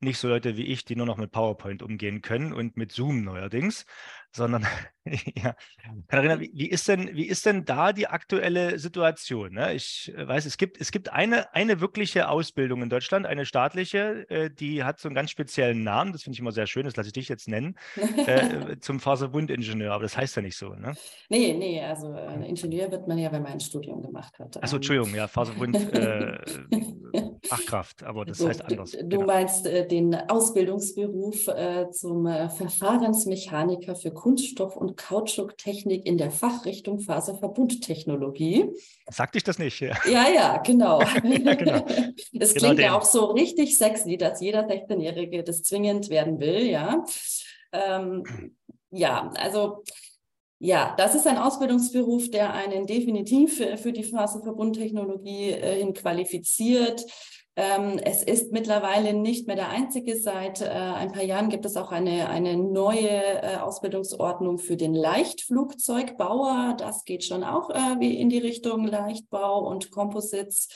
nicht 0.00 0.18
so 0.18 0.28
Leute 0.28 0.56
wie 0.56 0.66
ich, 0.66 0.84
die 0.84 0.96
nur 0.96 1.06
noch 1.06 1.16
mit 1.16 1.30
PowerPoint 1.30 1.82
umgehen 1.82 2.22
können 2.22 2.52
und 2.52 2.76
mit 2.76 2.92
Zoom 2.92 3.24
neuerdings, 3.24 3.86
sondern 4.34 4.66
ja. 5.36 5.54
Katharina, 6.08 6.40
wie, 6.40 6.50
wie, 6.54 6.68
ist 6.68 6.88
denn, 6.88 7.14
wie 7.14 7.26
ist 7.26 7.46
denn 7.46 7.64
da 7.64 7.92
die 7.92 8.08
aktuelle 8.08 8.78
Situation? 8.78 9.52
Ne? 9.52 9.74
Ich 9.74 10.12
äh, 10.16 10.26
weiß, 10.26 10.46
es 10.46 10.56
gibt, 10.56 10.80
es 10.80 10.90
gibt 10.90 11.12
eine, 11.12 11.54
eine 11.54 11.80
wirkliche 11.80 12.28
Ausbildung 12.28 12.82
in 12.82 12.88
Deutschland, 12.88 13.26
eine 13.26 13.46
staatliche, 13.46 14.28
äh, 14.30 14.50
die 14.50 14.82
hat 14.82 14.98
so 14.98 15.08
einen 15.08 15.14
ganz 15.14 15.30
speziellen 15.30 15.84
Namen, 15.84 16.12
das 16.12 16.22
finde 16.22 16.34
ich 16.34 16.40
immer 16.40 16.52
sehr 16.52 16.66
schön, 16.66 16.84
das 16.84 16.96
lasse 16.96 17.08
ich 17.08 17.12
dich 17.12 17.28
jetzt 17.28 17.48
nennen, 17.48 17.76
äh, 18.26 18.76
zum 18.80 18.98
Faserbundingenieur, 18.98 19.92
aber 19.92 20.02
das 20.02 20.16
heißt 20.16 20.36
ja 20.36 20.42
nicht 20.42 20.56
so. 20.56 20.70
Ne? 20.70 20.94
Nee, 21.28 21.54
nee, 21.54 21.82
also 21.82 22.12
ein 22.12 22.42
Ingenieur 22.42 22.90
wird 22.90 23.06
man 23.06 23.18
ja, 23.18 23.30
wenn 23.30 23.42
man 23.42 23.52
ein 23.52 23.60
Studium 23.60 24.02
gemacht 24.02 24.38
hat. 24.38 24.62
Achso, 24.62 24.76
ähm. 24.76 24.78
Entschuldigung, 24.78 25.14
ja, 25.14 25.28
Faserbund 25.28 25.76
äh, 25.94 26.38
Fachkraft, 27.46 28.02
aber 28.02 28.24
das 28.24 28.38
so, 28.38 28.48
heißt 28.48 28.64
anders. 28.64 28.92
Du, 28.92 28.98
du 29.02 29.08
genau. 29.08 29.26
meinst 29.26 29.66
äh, 29.66 29.83
den 29.84 30.14
Ausbildungsberuf 30.14 31.48
äh, 31.48 31.90
zum 31.90 32.26
Verfahrensmechaniker 32.26 33.94
für 33.96 34.10
Kunststoff- 34.10 34.76
und 34.76 34.96
Kautschuktechnik 34.96 36.06
in 36.06 36.18
der 36.18 36.30
Fachrichtung 36.30 37.00
Faserverbundtechnologie. 37.00 38.70
Sagte 39.10 39.38
ich 39.38 39.44
das 39.44 39.58
nicht? 39.58 39.80
Ja, 39.80 39.94
ja, 40.10 40.28
ja 40.28 40.56
genau. 40.58 41.00
ja, 41.24 41.54
genau. 41.54 41.84
Es 42.32 42.54
genau 42.54 42.66
klingt 42.66 42.78
den. 42.78 42.84
ja 42.84 42.98
auch 42.98 43.04
so 43.04 43.26
richtig 43.26 43.76
sexy, 43.76 44.16
dass 44.16 44.40
jeder 44.40 44.66
16-Jährige 44.68 45.44
das 45.44 45.62
zwingend 45.62 46.10
werden 46.10 46.40
will, 46.40 46.66
ja. 46.66 47.04
Ähm, 47.72 48.24
ja, 48.90 49.30
also 49.36 49.82
ja, 50.60 50.94
das 50.96 51.14
ist 51.14 51.26
ein 51.26 51.36
Ausbildungsberuf, 51.36 52.30
der 52.30 52.54
einen 52.54 52.86
definitiv 52.86 53.56
für 53.56 53.92
die 53.92 54.04
Faserverbundtechnologie 54.04 55.50
äh, 55.50 55.78
hin 55.78 55.92
qualifiziert. 55.92 57.04
Ähm, 57.56 58.00
es 58.02 58.22
ist 58.24 58.50
mittlerweile 58.50 59.12
nicht 59.12 59.46
mehr 59.46 59.54
der 59.54 59.68
einzige. 59.68 60.18
Seit 60.18 60.60
äh, 60.60 60.68
ein 60.68 61.12
paar 61.12 61.22
Jahren 61.22 61.50
gibt 61.50 61.64
es 61.64 61.76
auch 61.76 61.92
eine, 61.92 62.28
eine 62.28 62.56
neue 62.56 63.08
äh, 63.08 63.56
Ausbildungsordnung 63.58 64.58
für 64.58 64.76
den 64.76 64.92
Leichtflugzeugbauer. 64.92 66.74
Das 66.76 67.04
geht 67.04 67.24
schon 67.24 67.44
auch 67.44 67.70
äh, 67.70 68.00
wie 68.00 68.18
in 68.18 68.28
die 68.28 68.38
Richtung 68.38 68.86
Leichtbau 68.86 69.68
und 69.68 69.92
Composites. 69.92 70.68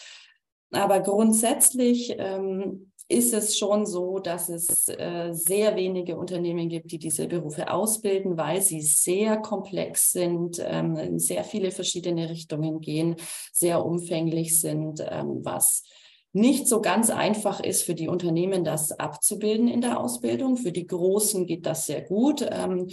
Aber 0.71 1.01
grundsätzlich 1.01 2.15
ähm, 2.17 2.93
ist 3.09 3.33
es 3.33 3.59
schon 3.59 3.87
so, 3.87 4.19
dass 4.19 4.49
es 4.49 4.87
äh, 4.89 5.31
sehr 5.33 5.75
wenige 5.77 6.17
Unternehmen 6.17 6.69
gibt, 6.69 6.93
die 6.93 6.99
diese 6.99 7.27
Berufe 7.27 7.73
ausbilden, 7.73 8.37
weil 8.37 8.61
sie 8.61 8.83
sehr 8.83 9.39
komplex 9.39 10.13
sind, 10.13 10.63
ähm, 10.65 10.95
in 10.97 11.19
sehr 11.19 11.43
viele 11.43 11.71
verschiedene 11.71 12.29
Richtungen 12.29 12.81
gehen, 12.81 13.17
sehr 13.53 13.85
umfänglich 13.85 14.61
sind, 14.61 15.01
ähm, 15.09 15.41
was 15.43 15.85
nicht 16.33 16.69
so 16.69 16.81
ganz 16.81 17.11
einfach 17.11 17.61
ist 17.61 17.83
für 17.83 17.95
die 17.95 18.09
Unternehmen, 18.09 18.65
das 18.65 18.93
abzubilden 18.93 19.69
in 19.69 19.81
der 19.81 20.01
Ausbildung. 20.01 20.57
Für 20.57 20.73
die 20.73 20.87
Großen 20.87 21.47
geht 21.47 21.67
das 21.67 21.87
sehr 21.87 22.03
gut. 22.03 22.47
Ähm, 22.51 22.89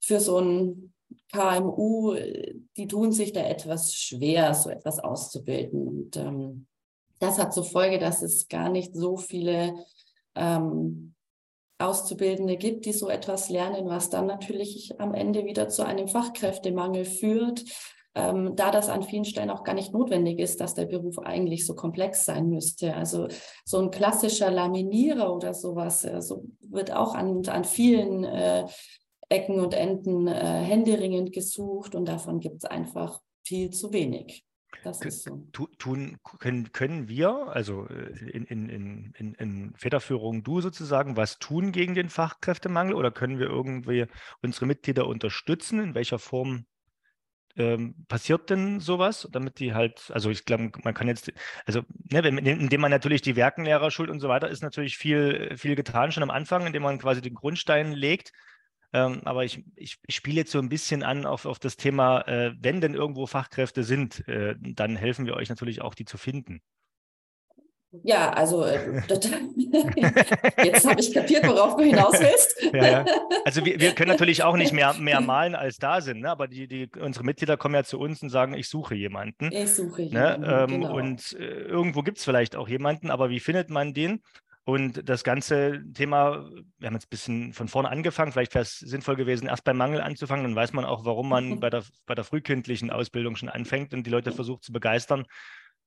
für 0.00 0.20
so 0.20 0.38
ein 0.38 0.92
KMU, 1.32 2.16
die 2.76 2.86
tun 2.86 3.12
sich 3.12 3.32
da 3.32 3.42
etwas 3.42 3.94
schwer, 3.94 4.54
so 4.54 4.70
etwas 4.70 4.98
auszubilden. 4.98 5.86
Und 5.86 6.16
ähm, 6.16 6.66
das 7.18 7.38
hat 7.38 7.52
zur 7.52 7.64
Folge, 7.64 7.98
dass 7.98 8.22
es 8.22 8.48
gar 8.48 8.68
nicht 8.68 8.94
so 8.94 9.16
viele 9.16 9.74
ähm, 10.34 11.14
Auszubildende 11.78 12.56
gibt, 12.56 12.84
die 12.84 12.92
so 12.92 13.08
etwas 13.08 13.48
lernen, 13.48 13.88
was 13.88 14.10
dann 14.10 14.26
natürlich 14.26 15.00
am 15.00 15.14
Ende 15.14 15.44
wieder 15.44 15.68
zu 15.68 15.84
einem 15.84 16.08
Fachkräftemangel 16.08 17.04
führt. 17.04 17.64
Ähm, 18.14 18.56
da 18.56 18.70
das 18.70 18.88
an 18.88 19.02
vielen 19.02 19.24
Stellen 19.24 19.50
auch 19.50 19.62
gar 19.62 19.74
nicht 19.74 19.92
notwendig 19.92 20.38
ist, 20.38 20.60
dass 20.60 20.74
der 20.74 20.86
Beruf 20.86 21.18
eigentlich 21.18 21.66
so 21.66 21.74
komplex 21.74 22.24
sein 22.24 22.48
müsste. 22.48 22.94
Also 22.94 23.28
so 23.64 23.78
ein 23.78 23.90
klassischer 23.90 24.50
Laminierer 24.50 25.34
oder 25.34 25.54
sowas 25.54 26.04
äh, 26.04 26.20
so 26.20 26.44
wird 26.60 26.92
auch 26.92 27.14
an, 27.14 27.46
an 27.46 27.64
vielen 27.64 28.24
äh, 28.24 28.66
Ecken 29.28 29.60
und 29.60 29.74
Enden 29.74 30.26
äh, 30.26 30.34
händeringend 30.34 31.32
gesucht 31.32 31.94
und 31.94 32.08
davon 32.08 32.40
gibt 32.40 32.64
es 32.64 32.70
einfach 32.70 33.20
viel 33.44 33.70
zu 33.70 33.92
wenig. 33.92 34.44
Das 34.82 35.00
ist 35.02 35.24
so. 35.24 35.46
Tun, 35.78 36.16
können, 36.38 36.72
können 36.72 37.08
wir, 37.08 37.48
also 37.48 37.86
äh, 37.86 38.30
in, 38.30 38.44
in, 38.46 39.12
in, 39.16 39.34
in 39.34 39.74
Federführung 39.76 40.42
du 40.42 40.60
sozusagen, 40.60 41.16
was 41.16 41.38
tun 41.38 41.70
gegen 41.70 41.94
den 41.94 42.08
Fachkräftemangel 42.08 42.94
oder 42.94 43.10
können 43.10 43.38
wir 43.38 43.46
irgendwie 43.46 44.06
unsere 44.42 44.66
Mitglieder 44.66 45.06
unterstützen? 45.06 45.80
In 45.80 45.94
welcher 45.94 46.18
Form 46.18 46.64
ähm, 47.56 47.94
passiert 48.08 48.50
denn 48.50 48.80
sowas, 48.80 49.28
damit 49.32 49.58
die 49.58 49.74
halt, 49.74 50.10
also 50.12 50.30
ich 50.30 50.44
glaube, 50.44 50.70
man 50.84 50.94
kann 50.94 51.08
jetzt, 51.08 51.32
also 51.66 51.82
ne, 52.10 52.20
indem 52.20 52.80
man 52.80 52.90
natürlich 52.90 53.22
die 53.22 53.36
Werkenlehrer 53.36 53.90
schult 53.90 54.10
und 54.10 54.20
so 54.20 54.28
weiter, 54.28 54.48
ist 54.48 54.62
natürlich 54.62 54.96
viel, 54.96 55.56
viel 55.56 55.76
getan 55.76 56.12
schon 56.12 56.22
am 56.22 56.30
Anfang, 56.30 56.66
indem 56.66 56.82
man 56.82 56.98
quasi 56.98 57.20
den 57.20 57.34
Grundstein 57.34 57.92
legt. 57.92 58.32
Ähm, 58.92 59.20
aber 59.24 59.44
ich, 59.44 59.64
ich, 59.76 59.98
ich 60.06 60.16
spiele 60.16 60.38
jetzt 60.38 60.50
so 60.50 60.58
ein 60.58 60.68
bisschen 60.68 61.02
an 61.02 61.26
auf, 61.26 61.46
auf 61.46 61.58
das 61.58 61.76
Thema, 61.76 62.22
äh, 62.22 62.52
wenn 62.58 62.80
denn 62.80 62.94
irgendwo 62.94 63.26
Fachkräfte 63.26 63.84
sind, 63.84 64.26
äh, 64.28 64.56
dann 64.58 64.96
helfen 64.96 65.26
wir 65.26 65.34
euch 65.34 65.48
natürlich 65.48 65.80
auch, 65.80 65.94
die 65.94 66.04
zu 66.04 66.18
finden. 66.18 66.60
Ja, 68.04 68.30
also 68.30 68.64
äh, 68.64 69.02
jetzt 70.64 70.88
habe 70.88 71.00
ich 71.00 71.12
kapiert, 71.12 71.46
worauf 71.46 71.76
du 71.76 71.82
hinaus 71.82 72.20
willst. 72.20 72.56
Ja, 72.72 72.84
ja. 72.84 73.04
Also 73.44 73.64
wir, 73.64 73.80
wir, 73.80 73.92
können 73.92 74.10
natürlich 74.10 74.44
auch 74.44 74.56
nicht 74.56 74.72
mehr, 74.72 74.94
mehr 74.94 75.20
malen, 75.20 75.56
als 75.56 75.78
da 75.78 76.00
sind, 76.00 76.20
ne? 76.20 76.30
aber 76.30 76.46
die, 76.46 76.68
die, 76.68 76.88
unsere 77.00 77.24
Mitglieder 77.24 77.56
kommen 77.56 77.74
ja 77.74 77.82
zu 77.82 77.98
uns 77.98 78.22
und 78.22 78.28
sagen, 78.28 78.54
ich 78.54 78.68
suche 78.68 78.94
jemanden. 78.94 79.50
Ich 79.50 79.74
suche 79.74 80.02
ne? 80.02 80.08
jemanden, 80.08 80.40
ne? 80.42 80.66
ähm, 80.68 80.80
genau. 80.82 80.96
Und 80.96 81.32
äh, 81.32 81.44
irgendwo 81.44 82.02
gibt 82.02 82.18
es 82.18 82.24
vielleicht 82.24 82.54
auch 82.54 82.68
jemanden, 82.68 83.10
aber 83.10 83.28
wie 83.30 83.40
findet 83.40 83.70
man 83.70 83.92
den? 83.92 84.22
Und 84.64 85.08
das 85.08 85.24
ganze 85.24 85.82
Thema, 85.94 86.48
wir 86.78 86.86
haben 86.86 86.94
jetzt 86.94 87.06
ein 87.06 87.10
bisschen 87.10 87.52
von 87.54 87.66
vorne 87.66 87.88
angefangen, 87.88 88.30
vielleicht 88.30 88.54
wäre 88.54 88.62
es 88.62 88.78
sinnvoll 88.78 89.16
gewesen, 89.16 89.48
erst 89.48 89.64
beim 89.64 89.76
Mangel 89.76 90.00
anzufangen, 90.00 90.44
dann 90.44 90.54
weiß 90.54 90.74
man 90.74 90.84
auch, 90.84 91.04
warum 91.04 91.28
man 91.28 91.58
bei 91.58 91.70
der, 91.70 91.82
bei 92.06 92.14
der 92.14 92.24
frühkindlichen 92.24 92.90
Ausbildung 92.90 93.34
schon 93.34 93.48
anfängt 93.48 93.94
und 93.94 94.06
die 94.06 94.10
Leute 94.10 94.30
versucht 94.30 94.62
zu 94.62 94.72
begeistern. 94.72 95.24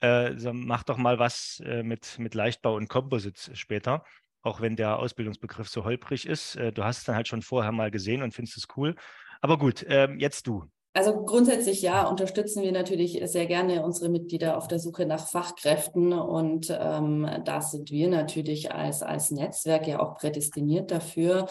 Äh, 0.04 0.32
mach 0.54 0.84
doch 0.84 0.98
mal 0.98 1.18
was 1.20 1.62
äh, 1.66 1.82
mit, 1.84 2.20
mit 2.20 2.36
Leichtbau 2.36 2.76
und 2.76 2.90
Composites 2.90 3.50
später, 3.58 4.04
auch 4.42 4.60
wenn 4.62 4.76
der 4.76 5.00
Ausbildungsbegriff 5.00 5.70
so 5.70 5.86
holprig 5.86 6.28
ist. 6.28 6.56
Äh, 6.58 6.74
du 6.74 6.84
hast 6.84 7.00
es 7.00 7.04
dann 7.06 7.16
halt 7.16 7.28
schon 7.30 7.42
vorher 7.42 7.72
mal 7.72 7.90
gesehen 7.92 8.22
und 8.22 8.34
findest 8.34 8.58
es 8.58 8.68
cool. 8.78 8.96
Aber 9.42 9.58
gut, 9.58 9.86
ähm, 9.88 10.20
jetzt 10.20 10.48
du. 10.48 10.66
Also 10.96 11.24
grundsätzlich 11.26 11.82
ja, 11.82 12.08
unterstützen 12.08 12.62
wir 12.62 12.72
natürlich 12.72 13.20
sehr 13.26 13.48
gerne 13.48 13.84
unsere 13.84 14.10
Mitglieder 14.10 14.58
auf 14.58 14.68
der 14.68 14.78
Suche 14.78 15.08
nach 15.08 15.28
Fachkräften 15.28 16.14
und 16.14 16.70
ähm, 16.70 17.28
da 17.46 17.62
sind 17.62 17.90
wir 17.90 18.10
natürlich 18.10 18.72
als, 18.72 19.02
als 19.02 19.32
Netzwerk 19.32 19.88
ja 19.88 20.00
auch 20.00 20.14
prädestiniert 20.14 20.92
dafür, 20.92 21.48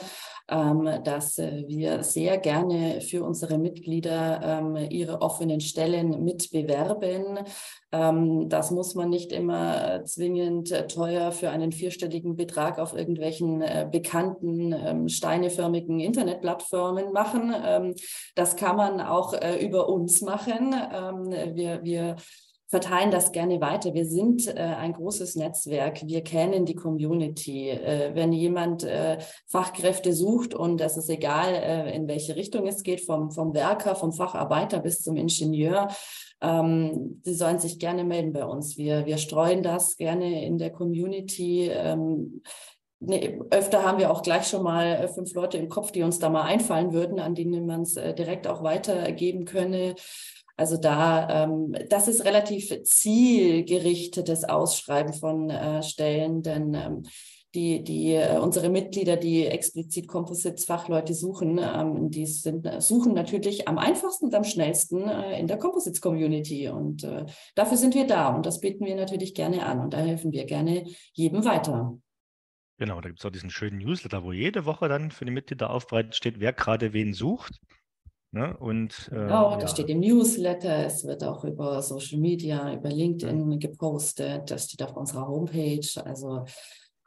ähm, 0.49 0.89
dass 1.03 1.39
wir 1.39 2.05
sehr 2.05 2.39
gerne 2.39 3.01
für 3.01 3.25
unsere 3.25 3.59
Mitglieder 3.59 4.41
ähm, 4.45 4.77
ihre 4.91 5.21
offenen 5.23 5.61
Stellen 5.61 6.23
mitbewerben. 6.23 7.41
Ähm, 7.91 8.49
das 8.49 8.71
muss 8.71 8.95
man 8.95 9.11
nicht 9.11 9.33
immer 9.33 10.05
zwingend 10.05 10.89
teuer 10.89 11.33
für 11.33 11.51
einen 11.51 11.73
vierstelligen 11.73 12.37
Betrag 12.37 12.79
auf 12.79 12.95
irgendwelchen 12.95 13.61
äh, 13.61 13.89
bekannten 13.91 14.73
ähm, 14.73 15.09
steineförmigen 15.09 16.01
Internetplattformen 16.01 17.13
machen. 17.13 17.55
Ähm, 17.65 17.95
das 18.35 18.57
kann 18.57 18.77
man 18.77 19.01
auch 19.01 19.32
äh, 19.33 19.65
über 19.65 19.89
uns 19.89 20.21
machen. 20.23 20.75
Ähm, 20.75 21.55
wir, 21.55 21.83
wir 21.83 22.17
verteilen 22.73 23.11
das 23.11 23.33
gerne 23.33 23.61
weiter. 23.61 23.93
Wir 23.93 24.07
sind 24.07 24.47
äh, 24.49 24.59
ein 24.59 24.95
großes 24.95 25.37
Netzwerk. 25.37 26.07
Wir 26.07 26.23
kennen 26.25 26.65
die 26.65 26.75
Community. 26.75 27.69
Äh, 27.69 28.15
wenn 28.15 28.33
jemand 28.33 28.83
äh, 28.83 29.19
Fachkräfte 29.47 30.15
sucht 30.15 30.55
und 30.55 30.81
das 30.81 30.97
ist 30.97 31.11
egal, 31.11 31.53
äh, 31.53 31.95
in 31.95 32.09
welche 32.09 32.35
Richtung 32.35 32.67
es 32.67 32.83
geht, 32.83 33.03
vom, 33.03 33.31
vom 33.31 33.53
Werker, 33.53 33.95
vom 33.95 34.15
Facharbeiter 34.15 34.81
bis 34.81 35.03
zum 35.03 35.17
Ingenieur, 35.17 35.89
ähm, 36.41 37.21
sie 37.23 37.35
sollen 37.35 37.59
sich 37.59 37.79
gerne 37.79 38.05
melden 38.05 38.33
bei 38.33 38.47
uns. 38.47 38.79
Wir, 38.79 39.05
wir 39.05 39.19
streuen 39.19 39.63
das 39.63 39.99
gerne 39.99 40.43
in 40.43 40.57
der 40.57 40.71
Community. 40.71 41.69
Ähm, 41.69 42.43
Nee, 43.05 43.41
öfter 43.51 43.83
haben 43.83 43.99
wir 43.99 44.13
auch 44.13 44.23
gleich 44.23 44.47
schon 44.47 44.63
mal 44.63 44.87
äh, 44.87 45.09
fünf 45.09 45.35
Leute 45.35 45.59
im 45.59 45.69
Kopf, 45.69 45.91
die 45.91 46.03
uns 46.03 46.21
da 46.21 46.31
mal 46.31 46.43
einfallen 46.43 46.93
würden, 46.93 47.19
an 47.19 47.35
denen 47.35 47.67
man 47.67 47.83
es 47.83 47.97
äh, 47.97 48.15
direkt 48.15 48.47
auch 48.47 48.63
weitergeben 48.63 49.45
könne. 49.45 49.97
Also 50.57 50.77
da, 50.77 51.45
ähm, 51.45 51.75
das 51.89 52.07
ist 52.07 52.25
relativ 52.25 52.73
zielgerichtetes 52.85 54.45
Ausschreiben 54.45 55.15
von 55.15 55.51
äh, 55.51 55.83
Stellen, 55.83 56.43
denn 56.43 56.75
ähm, 56.75 57.03
die, 57.57 57.83
die 57.83 58.13
äh, 58.13 58.39
unsere 58.39 58.69
Mitglieder, 58.69 59.17
die 59.17 59.47
explizit 59.47 60.07
Composites-Fachleute 60.07 61.13
suchen, 61.13 61.59
ähm, 61.59 62.09
die 62.09 62.27
sind, 62.27 62.71
suchen 62.81 63.15
natürlich 63.15 63.67
am 63.67 63.79
einfachsten 63.79 64.27
und 64.27 64.35
am 64.37 64.45
schnellsten 64.45 65.09
äh, 65.09 65.41
in 65.41 65.49
der 65.49 65.59
Composites-Community. 65.59 66.69
Und 66.69 67.05
dafür 67.57 67.77
sind 67.77 67.97
wir 67.97 68.07
da 68.07 68.29
und 68.29 68.47
das 68.47 68.61
bieten 68.61 68.85
wir 68.85 68.95
natürlich 68.95 69.35
gerne 69.35 69.67
an 69.67 69.81
und 69.81 69.93
da 69.93 69.99
helfen 69.99 70.31
wir 70.31 70.45
gerne 70.45 70.85
jedem 71.15 71.45
weiter. 71.45 71.99
Genau, 72.83 73.01
da 73.01 73.11
gibt 73.11 73.21
es 73.21 73.25
auch 73.25 73.31
diesen 73.31 73.51
schönen 73.51 73.79
Newsletter, 73.79 74.25
wo 74.25 74.33
jede 74.33 74.65
Woche 74.65 74.89
dann 74.89 75.13
für 75.13 75.25
die 75.25 75.31
Mitglieder 75.31 75.71
aufbereitet 75.71 76.17
steht, 76.17 76.41
wer 76.41 76.53
gerade 76.53 76.93
wen 76.93 77.15
sucht. 77.15 77.61
Ne? 78.33 78.57
Und, 78.57 79.09
äh, 79.13 79.15
genau, 79.15 79.53
ja. 79.53 79.59
das 79.59 79.71
steht 79.71 79.89
im 79.89 80.01
Newsletter, 80.01 80.85
es 80.85 81.05
wird 81.05 81.23
auch 81.23 81.45
über 81.45 81.81
Social 81.81 82.19
Media, 82.19 82.75
über 82.75 82.89
LinkedIn 82.89 83.53
ja. 83.53 83.59
gepostet, 83.59 84.51
das 84.51 84.65
steht 84.65 84.83
auf 84.83 84.97
unserer 84.97 85.29
Homepage. 85.29 85.87
Also 86.05 86.45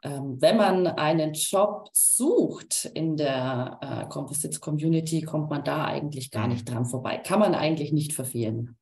ähm, 0.02 0.40
wenn 0.40 0.56
man 0.56 0.86
einen 0.86 1.34
Job 1.34 1.90
sucht 1.92 2.90
in 2.94 3.18
der 3.18 3.78
äh, 3.82 4.08
Composites 4.08 4.62
Community, 4.62 5.20
kommt 5.20 5.50
man 5.50 5.62
da 5.62 5.84
eigentlich 5.84 6.30
gar 6.30 6.46
mhm. 6.46 6.54
nicht 6.54 6.70
dran 6.70 6.86
vorbei. 6.86 7.18
Kann 7.18 7.40
man 7.40 7.54
eigentlich 7.54 7.92
nicht 7.92 8.14
verfehlen. 8.14 8.78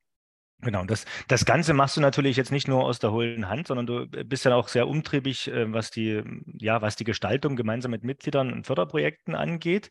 Genau, 0.65 0.81
und 0.81 0.91
das, 0.91 1.05
das 1.29 1.45
Ganze 1.45 1.75
machst 1.75 1.97
du 1.97 2.01
natürlich 2.01 2.37
jetzt 2.37 2.51
nicht 2.51 2.69
nur 2.69 2.85
aus 2.85 2.99
der 2.99 3.13
hohlen 3.13 3.49
Hand, 3.49 3.67
sondern 3.69 3.87
du 3.87 4.07
bist 4.07 4.45
ja 4.45 4.55
auch 4.55 4.69
sehr 4.69 4.89
umtriebig, 4.89 5.49
äh, 5.49 5.73
was 5.73 5.91
die, 5.91 6.23
ja, 6.59 6.81
was 6.81 6.97
die 6.97 7.05
Gestaltung 7.05 7.55
gemeinsam 7.57 7.91
mit 7.91 8.03
Mitgliedern 8.03 8.53
und 8.53 8.67
Förderprojekten 8.67 9.35
angeht. 9.35 9.91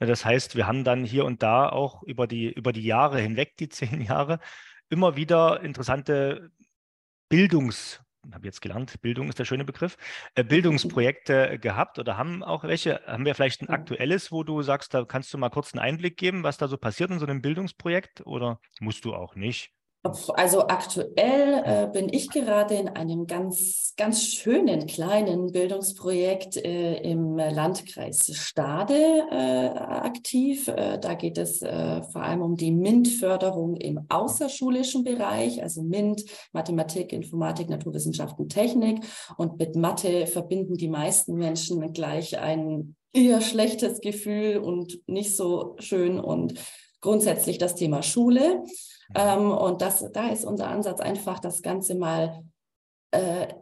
Das 0.00 0.24
heißt, 0.24 0.56
wir 0.56 0.66
haben 0.66 0.84
dann 0.84 1.04
hier 1.04 1.24
und 1.24 1.42
da 1.42 1.68
auch 1.68 2.02
über 2.02 2.26
die, 2.26 2.52
über 2.52 2.72
die 2.72 2.84
Jahre 2.84 3.20
hinweg, 3.20 3.56
die 3.56 3.68
zehn 3.68 4.00
Jahre, 4.00 4.40
immer 4.90 5.16
wieder 5.16 5.60
interessante 5.62 6.50
Bildungs- 7.28 8.00
habe 8.32 8.46
jetzt 8.46 8.60
gelernt, 8.60 9.00
Bildung 9.00 9.28
ist 9.28 9.38
der 9.38 9.44
schöne 9.44 9.64
Begriff, 9.64 9.96
äh, 10.34 10.44
Bildungsprojekte 10.44 11.58
gehabt 11.58 11.98
oder 11.98 12.16
haben 12.16 12.42
auch 12.42 12.64
welche? 12.64 13.00
Haben 13.06 13.24
wir 13.24 13.34
vielleicht 13.34 13.62
ein 13.62 13.70
aktuelles, 13.70 14.30
wo 14.32 14.42
du 14.42 14.62
sagst, 14.62 14.92
da 14.92 15.04
kannst 15.04 15.32
du 15.32 15.38
mal 15.38 15.48
kurz 15.48 15.72
einen 15.72 15.80
Einblick 15.80 16.16
geben, 16.16 16.42
was 16.42 16.58
da 16.58 16.68
so 16.68 16.76
passiert 16.76 17.10
in 17.10 17.18
so 17.18 17.26
einem 17.26 17.40
Bildungsprojekt 17.40 18.26
oder 18.26 18.60
musst 18.80 19.04
du 19.04 19.14
auch 19.14 19.34
nicht? 19.34 19.72
Also 20.34 20.66
aktuell 20.68 21.62
äh, 21.64 21.88
bin 21.92 22.08
ich 22.12 22.30
gerade 22.30 22.74
in 22.74 22.88
einem 22.88 23.26
ganz, 23.26 23.94
ganz 23.96 24.24
schönen 24.24 24.86
kleinen 24.86 25.52
Bildungsprojekt 25.52 26.56
äh, 26.56 26.96
im 26.98 27.36
Landkreis 27.36 28.30
Stade 28.34 28.94
äh, 29.30 29.68
aktiv. 29.78 30.68
Äh, 30.68 30.98
da 30.98 31.14
geht 31.14 31.38
es 31.38 31.62
äh, 31.62 32.02
vor 32.02 32.22
allem 32.22 32.42
um 32.42 32.56
die 32.56 32.72
MINT-Förderung 32.72 33.76
im 33.76 34.00
außerschulischen 34.08 35.04
Bereich, 35.04 35.62
also 35.62 35.82
MINT, 35.82 36.24
Mathematik, 36.52 37.12
Informatik, 37.12 37.68
Naturwissenschaften, 37.68 38.48
Technik. 38.48 39.04
Und 39.36 39.58
mit 39.58 39.76
Mathe 39.76 40.26
verbinden 40.26 40.74
die 40.74 40.88
meisten 40.88 41.34
Menschen 41.34 41.92
gleich 41.92 42.38
ein 42.38 42.96
eher 43.12 43.40
schlechtes 43.40 44.00
Gefühl 44.00 44.58
und 44.58 45.00
nicht 45.06 45.34
so 45.36 45.76
schön 45.78 46.20
und 46.20 46.54
grundsätzlich 47.00 47.58
das 47.58 47.74
Thema 47.74 48.02
Schule. 48.02 48.64
Ähm, 49.14 49.50
und 49.50 49.82
das, 49.82 50.04
da 50.12 50.28
ist 50.28 50.44
unser 50.44 50.68
Ansatz 50.68 51.00
einfach, 51.00 51.38
das 51.38 51.62
Ganze 51.62 51.94
mal 51.94 52.42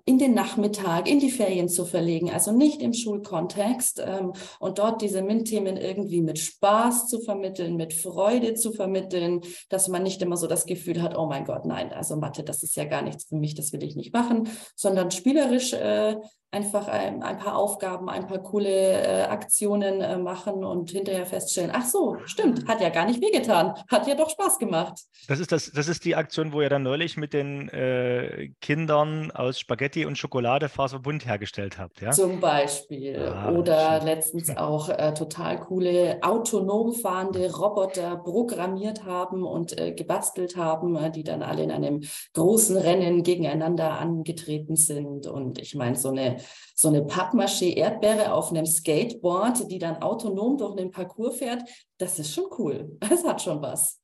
in 0.05 0.19
den 0.19 0.35
Nachmittag, 0.35 1.09
in 1.09 1.21
die 1.21 1.31
Ferien 1.31 1.69
zu 1.69 1.85
verlegen, 1.85 2.31
also 2.31 2.51
nicht 2.51 2.83
im 2.83 2.93
Schulkontext 2.93 4.03
ähm, 4.05 4.33
und 4.59 4.79
dort 4.79 5.03
diese 5.03 5.23
MINT-Themen 5.23 5.77
irgendwie 5.77 6.21
mit 6.21 6.41
Spaß 6.41 7.07
zu 7.07 7.21
vermitteln, 7.21 7.77
mit 7.77 7.95
Freude 7.95 8.55
zu 8.55 8.73
vermitteln, 8.73 9.43
dass 9.69 9.87
man 9.87 10.03
nicht 10.03 10.21
immer 10.21 10.37
so 10.37 10.49
das 10.49 10.67
Gefühl 10.67 11.01
hat, 11.01 11.17
oh 11.17 11.27
mein 11.27 11.45
Gott, 11.45 11.65
nein, 11.65 11.93
also 11.93 12.17
Mathe, 12.17 12.43
das 12.43 12.65
ist 12.65 12.75
ja 12.75 12.87
gar 12.87 13.03
nichts 13.03 13.25
für 13.25 13.37
mich, 13.37 13.55
das 13.55 13.73
will 13.73 13.85
ich 13.85 13.95
nicht 13.95 14.13
machen, 14.13 14.49
sondern 14.75 15.13
spielerisch 15.13 15.73
äh, 15.75 16.17
einfach 16.51 16.89
ein, 16.89 17.23
ein, 17.23 17.39
paar 17.39 17.57
Aufgaben, 17.57 18.09
ein 18.09 18.27
paar 18.27 18.39
coole 18.39 18.71
äh, 18.71 19.23
Aktionen 19.25 20.01
äh, 20.01 20.17
machen 20.17 20.65
und 20.65 20.91
hinterher 20.91 21.27
feststellen, 21.27 21.71
ach 21.75 21.85
so, 21.85 22.17
stimmt, 22.25 22.67
hat 22.67 22.81
ja 22.81 22.89
gar 22.89 23.05
nicht 23.05 23.21
wehgetan, 23.21 23.75
hat 23.89 24.07
ja 24.07 24.15
doch 24.15 24.31
Spaß 24.31 24.59
gemacht. 24.59 24.95
Das 25.29 25.39
ist, 25.39 25.53
das, 25.53 25.71
das 25.71 25.89
ist 25.89 26.05
die 26.05 26.17
Aktion, 26.17 26.53
wo 26.53 26.63
ihr 26.63 26.71
dann 26.71 26.83
neulich 26.83 27.17
mit 27.17 27.33
den 27.33 27.69
äh, 27.69 28.51
Kindern 28.61 29.31
aus 29.39 29.59
Spaghetti 29.59 30.05
und 30.07 30.17
Schokolade 30.17 30.69
Faserbund 30.69 31.27
hergestellt 31.27 31.79
habt. 31.79 32.01
Ja? 32.01 32.11
Zum 32.11 32.41
Beispiel. 32.41 33.17
Ah, 33.19 33.53
Oder 33.53 34.03
letztens 34.03 34.51
auch 34.57 34.89
äh, 34.89 35.15
total 35.15 35.61
coole 35.61 36.19
autonom 36.23 36.93
fahrende 36.93 37.55
Roboter 37.55 38.17
programmiert 38.17 39.05
haben 39.05 39.45
und 39.45 39.79
äh, 39.79 39.93
gebastelt 39.93 40.57
haben, 40.57 40.97
äh, 40.97 41.11
die 41.11 41.25
dann 41.25 41.43
alle 41.43 41.63
in 41.63 41.71
einem 41.71 42.03
großen 42.35 42.77
Rennen 42.77 43.23
gegeneinander 43.23 43.99
angetreten 43.99 44.77
sind. 44.77 45.27
Und 45.27 45.59
ich 45.59 45.75
meine, 45.75 45.97
so 45.97 46.11
eine, 46.11 46.37
so 46.75 46.89
eine 46.89 47.03
Pappmaché-Erdbeere 47.03 48.33
auf 48.33 48.51
einem 48.51 48.67
Skateboard, 48.67 49.71
die 49.71 49.79
dann 49.79 50.03
autonom 50.03 50.59
durch 50.59 50.77
einen 50.79 50.91
Parcours 50.91 51.37
fährt, 51.37 51.63
das 51.99 52.19
ist 52.19 52.35
schon 52.35 52.47
cool. 52.59 52.99
Das 53.17 53.25
hat 53.25 53.41
schon 53.41 53.63
was. 53.63 54.01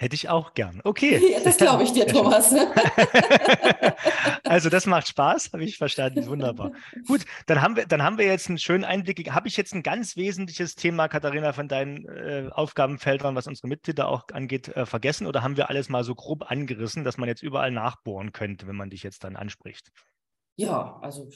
Hätte 0.00 0.14
ich 0.14 0.30
auch 0.30 0.54
gern. 0.54 0.80
Okay. 0.84 1.20
Ja, 1.30 1.40
das 1.44 1.58
glaube 1.58 1.82
ich 1.82 1.92
dir, 1.92 2.06
Thomas. 2.08 2.54
also 4.44 4.70
das 4.70 4.86
macht 4.86 5.08
Spaß, 5.08 5.50
habe 5.52 5.62
ich 5.62 5.76
verstanden. 5.76 6.26
Wunderbar. 6.26 6.72
Gut, 7.06 7.26
dann 7.46 7.60
haben 7.60 7.76
wir, 7.76 7.84
dann 7.86 8.02
haben 8.02 8.16
wir 8.16 8.24
jetzt 8.24 8.48
einen 8.48 8.56
schönen 8.56 8.84
Einblick. 8.84 9.30
Habe 9.30 9.46
ich 9.46 9.58
jetzt 9.58 9.74
ein 9.74 9.82
ganz 9.82 10.16
wesentliches 10.16 10.74
Thema, 10.74 11.08
Katharina, 11.08 11.52
von 11.52 11.68
deinen 11.68 12.08
äh, 12.08 12.48
Aufgabenfeldern, 12.50 13.36
was 13.36 13.46
unsere 13.46 13.68
Mitglieder 13.68 14.08
auch 14.08 14.24
angeht, 14.32 14.68
äh, 14.68 14.86
vergessen? 14.86 15.26
Oder 15.26 15.42
haben 15.42 15.58
wir 15.58 15.68
alles 15.68 15.90
mal 15.90 16.02
so 16.02 16.14
grob 16.14 16.50
angerissen, 16.50 17.04
dass 17.04 17.18
man 17.18 17.28
jetzt 17.28 17.42
überall 17.42 17.70
nachbohren 17.70 18.32
könnte, 18.32 18.66
wenn 18.66 18.76
man 18.76 18.88
dich 18.88 19.02
jetzt 19.02 19.22
dann 19.22 19.36
anspricht? 19.36 19.92
Ja, 20.56 20.98
also 21.02 21.28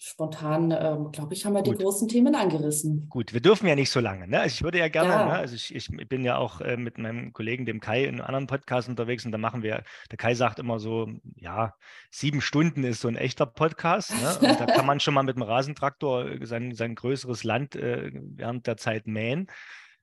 spontan, 0.00 0.70
ähm, 0.70 1.10
glaube 1.10 1.34
ich, 1.34 1.44
haben 1.44 1.54
wir 1.54 1.62
Gut. 1.62 1.78
die 1.78 1.82
großen 1.82 2.06
Themen 2.06 2.36
angerissen. 2.36 3.08
Gut, 3.08 3.32
wir 3.32 3.40
dürfen 3.40 3.66
ja 3.66 3.74
nicht 3.74 3.90
so 3.90 3.98
lange. 3.98 4.28
Ne? 4.28 4.40
Also 4.40 4.54
ich 4.54 4.62
würde 4.62 4.78
ja 4.78 4.88
gerne, 4.88 5.10
ja. 5.10 5.26
Ne? 5.26 5.32
also 5.32 5.56
ich, 5.56 5.74
ich, 5.74 5.88
bin 6.08 6.24
ja 6.24 6.36
auch 6.36 6.60
äh, 6.60 6.76
mit 6.76 6.98
meinem 6.98 7.32
Kollegen, 7.32 7.66
dem 7.66 7.80
Kai, 7.80 8.04
in 8.04 8.14
einem 8.14 8.24
anderen 8.24 8.46
Podcast 8.46 8.88
unterwegs 8.88 9.26
und 9.26 9.32
da 9.32 9.38
machen 9.38 9.64
wir, 9.64 9.82
der 10.10 10.16
Kai 10.16 10.34
sagt 10.34 10.60
immer 10.60 10.78
so, 10.78 11.08
ja, 11.34 11.74
sieben 12.10 12.40
Stunden 12.40 12.84
ist 12.84 13.00
so 13.00 13.08
ein 13.08 13.16
echter 13.16 13.44
Podcast. 13.44 14.12
Ne? 14.12 14.50
Und 14.50 14.60
da 14.60 14.66
kann 14.66 14.86
man 14.86 15.00
schon 15.00 15.14
mal 15.14 15.24
mit 15.24 15.34
dem 15.34 15.42
Rasentraktor 15.42 16.26
äh, 16.26 16.46
sein, 16.46 16.74
sein 16.74 16.94
größeres 16.94 17.42
Land 17.42 17.74
äh, 17.74 18.12
während 18.12 18.68
der 18.68 18.76
Zeit 18.76 19.08
mähen. 19.08 19.48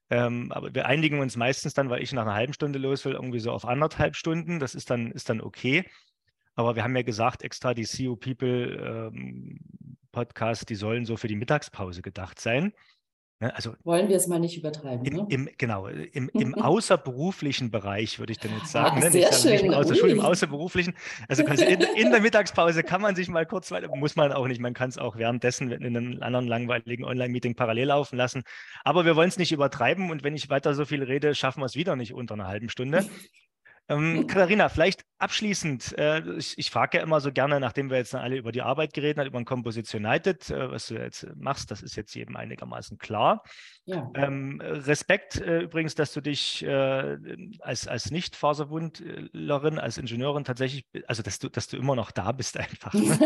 Ähm, 0.09 0.51
aber 0.51 0.75
wir 0.75 0.87
einigen 0.87 1.19
uns 1.19 1.37
meistens 1.37 1.73
dann, 1.73 1.89
weil 1.89 2.03
ich 2.03 2.11
nach 2.11 2.23
einer 2.23 2.35
halben 2.35 2.53
Stunde 2.53 2.79
los 2.79 3.05
will, 3.05 3.13
irgendwie 3.13 3.39
so 3.39 3.51
auf 3.51 3.65
anderthalb 3.65 4.17
Stunden. 4.17 4.59
Das 4.59 4.75
ist 4.75 4.89
dann, 4.89 5.11
ist 5.11 5.29
dann 5.29 5.39
okay. 5.39 5.85
Aber 6.55 6.75
wir 6.75 6.83
haben 6.83 6.95
ja 6.95 7.03
gesagt, 7.03 7.43
extra 7.43 7.73
die 7.73 7.83
CEO 7.83 8.15
People 8.15 9.11
ähm, 9.11 9.59
Podcasts, 10.15 10.65
die 10.65 10.75
sollen 10.75 11.05
so 11.05 11.17
für 11.17 11.27
die 11.27 11.35
Mittagspause 11.35 12.01
gedacht 12.01 12.39
sein. 12.39 12.71
Ne, 13.41 13.53
also 13.53 13.73
Wollen 13.83 14.07
wir 14.07 14.15
es 14.15 14.27
mal 14.27 14.39
nicht 14.39 14.57
übertreiben. 14.57 15.05
Im, 15.05 15.13
ne? 15.13 15.25
im 15.27 15.49
genau, 15.57 15.87
im, 15.87 16.29
im 16.29 16.55
außerberuflichen 16.55 17.69
Bereich 17.69 18.17
würde 18.17 18.31
ich 18.31 18.39
dann 18.39 18.53
jetzt 18.57 18.71
sagen. 18.71 19.01
Ah, 19.01 19.05
ne? 19.05 19.11
sehr 19.11 19.33
schön. 19.33 19.67
Nicht 19.67 19.73
außer 19.73 19.93
Schule, 19.93 20.13
im 20.13 20.21
außerberuflichen. 20.21 20.93
Also 21.27 21.43
in, 21.43 21.81
in, 21.81 22.11
der 22.11 22.21
Mittagspause 22.21 22.81
kann 22.81 23.01
man 23.01 23.13
sich 23.17 23.27
mal 23.27 23.45
kurz, 23.45 23.73
muss 23.95 24.15
man 24.15 24.31
auch 24.31 24.47
nicht, 24.47 24.61
man 24.61 24.73
kann 24.73 24.87
es 24.87 24.97
auch 24.97 25.17
währenddessen 25.17 25.69
in 25.69 25.97
einem 25.97 26.23
anderen 26.23 26.47
langweiligen 26.47 27.03
Online-Meeting 27.03 27.55
parallel 27.55 27.87
laufen 27.89 28.15
lassen. 28.15 28.43
Aber 28.85 29.03
wir 29.03 29.17
wollen 29.17 29.27
es 29.27 29.37
nicht 29.37 29.51
übertreiben 29.51 30.11
und 30.11 30.23
wenn 30.23 30.33
ich 30.33 30.49
weiter 30.49 30.73
so 30.73 30.85
viel 30.85 31.03
rede, 31.03 31.35
schaffen 31.35 31.59
wir 31.59 31.65
es 31.65 31.75
wieder 31.75 31.97
nicht 31.97 32.13
unter 32.13 32.35
einer 32.35 32.47
halben 32.47 32.69
Stunde. 32.69 33.05
Ähm, 33.87 34.25
Katharina, 34.27 34.69
vielleicht 34.69 35.05
abschließend, 35.17 35.97
äh, 35.97 36.21
ich, 36.37 36.57
ich 36.57 36.71
frage 36.71 36.97
ja 36.97 37.03
immer 37.03 37.21
so 37.21 37.31
gerne, 37.31 37.59
nachdem 37.59 37.89
wir 37.89 37.97
jetzt 37.97 38.13
alle 38.15 38.35
über 38.35 38.51
die 38.51 38.61
Arbeit 38.61 38.93
geredet 38.93 39.17
haben, 39.17 39.27
über 39.27 39.39
ein 39.39 39.45
Composition 39.45 40.05
United, 40.05 40.49
äh, 40.49 40.71
was 40.71 40.87
du 40.87 40.95
jetzt 40.95 41.27
machst, 41.35 41.71
das 41.71 41.81
ist 41.81 41.95
jetzt 41.95 42.13
jedem 42.15 42.35
einigermaßen 42.35 42.97
klar. 42.97 43.43
Ja. 43.85 44.09
Ähm, 44.15 44.59
Respekt 44.61 45.39
äh, 45.39 45.59
übrigens, 45.59 45.95
dass 45.95 46.11
du 46.13 46.21
dich 46.21 46.65
äh, 46.65 47.17
als, 47.59 47.87
als 47.87 48.11
Nicht-Faserwundlerin, 48.11 49.79
als 49.79 49.97
Ingenieurin 49.97 50.43
tatsächlich, 50.43 50.85
also 51.07 51.21
dass 51.21 51.39
du, 51.39 51.49
dass 51.49 51.67
du 51.67 51.77
immer 51.77 51.95
noch 51.95 52.11
da 52.11 52.31
bist 52.31 52.57
einfach. 52.57 52.93
Ne? 52.93 53.17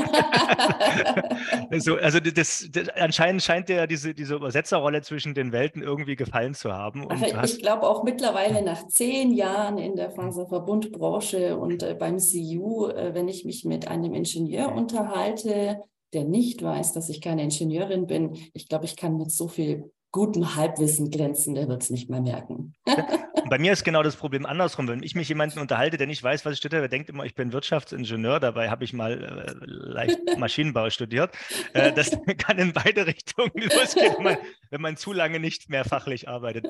so, 1.80 1.96
also 1.96 2.20
das, 2.20 2.68
das, 2.72 2.90
anscheinend 2.90 3.42
scheint 3.42 3.70
dir 3.70 3.78
ja 3.78 3.88
diese, 3.88 4.14
diese 4.14 4.36
Übersetzerrolle 4.36 5.02
zwischen 5.02 5.34
den 5.34 5.52
Welten 5.54 5.82
irgendwie 5.82 6.18
gefallen 6.18 6.54
zu 6.54 6.74
haben. 6.74 7.06
Und 7.06 7.24
ich 7.24 7.60
glaube 7.60 7.88
auch 7.88 8.04
mittlerweile 8.04 8.62
nach 8.62 8.86
zehn 8.88 9.32
Jahren 9.32 9.78
in 9.78 9.96
der 9.96 10.12
Faserverbundbranche 10.50 11.58
und 11.58 11.84
äh, 11.84 11.96
beim 11.98 12.18
CU, 12.18 12.88
äh, 12.88 13.14
wenn 13.14 13.28
ich 13.28 13.46
mich 13.46 13.66
mit 13.66 13.88
einem 13.88 14.14
Ingenieur 14.14 14.74
unterhalte, 14.74 15.82
der 16.14 16.24
nicht 16.24 16.62
weiß, 16.62 16.94
dass 16.94 17.10
ich 17.10 17.22
keine 17.22 17.44
Ingenieurin 17.44 18.08
bin, 18.08 18.38
ich 18.54 18.68
glaube, 18.68 18.86
ich 18.86 18.96
kann 18.96 19.18
mit 19.18 19.32
so 19.32 19.48
viel 19.48 19.92
gutem 20.12 20.56
Halbwissen 20.56 21.12
glänzen, 21.12 21.54
der 21.54 21.68
wird 21.68 21.84
es 21.84 21.92
nicht 21.92 22.10
mehr 22.10 22.22
merken. 22.22 22.74
Bei 23.50 23.60
mir 23.60 23.74
ist 23.74 23.84
genau 23.84 24.04
das 24.04 24.16
Problem 24.16 24.46
andersrum. 24.46 24.88
Wenn 24.88 25.04
ich 25.04 25.16
mich 25.16 25.30
jemanden 25.30 25.60
unterhalte, 25.60 25.98
der 25.98 26.08
nicht 26.08 26.22
weiß, 26.22 26.46
was 26.46 26.54
ich 26.54 26.60
studiere, 26.60 26.82
der 26.82 26.90
denkt 26.90 27.10
immer, 27.10 27.26
ich 27.26 27.36
bin 27.36 27.54
Wirtschaftsingenieur, 27.54 28.40
dabei 28.40 28.70
habe 28.70 28.84
ich 28.84 28.94
mal 28.94 29.24
äh, 29.24 29.54
leicht 29.66 30.20
Maschinenbau 30.38 30.90
studiert. 30.90 31.32
Äh, 31.74 31.94
das 31.94 32.12
kann 32.38 32.58
in 32.58 32.74
beide 32.74 33.06
Richtungen 33.06 33.52
losgehen, 33.56 34.16
wenn 34.18 34.24
man, 34.24 34.38
wenn 34.72 34.82
man 34.82 34.98
zu 34.98 35.14
lange 35.14 35.40
nicht 35.40 35.70
mehr 35.70 35.86
fachlich 35.86 36.28
arbeitet. 36.28 36.68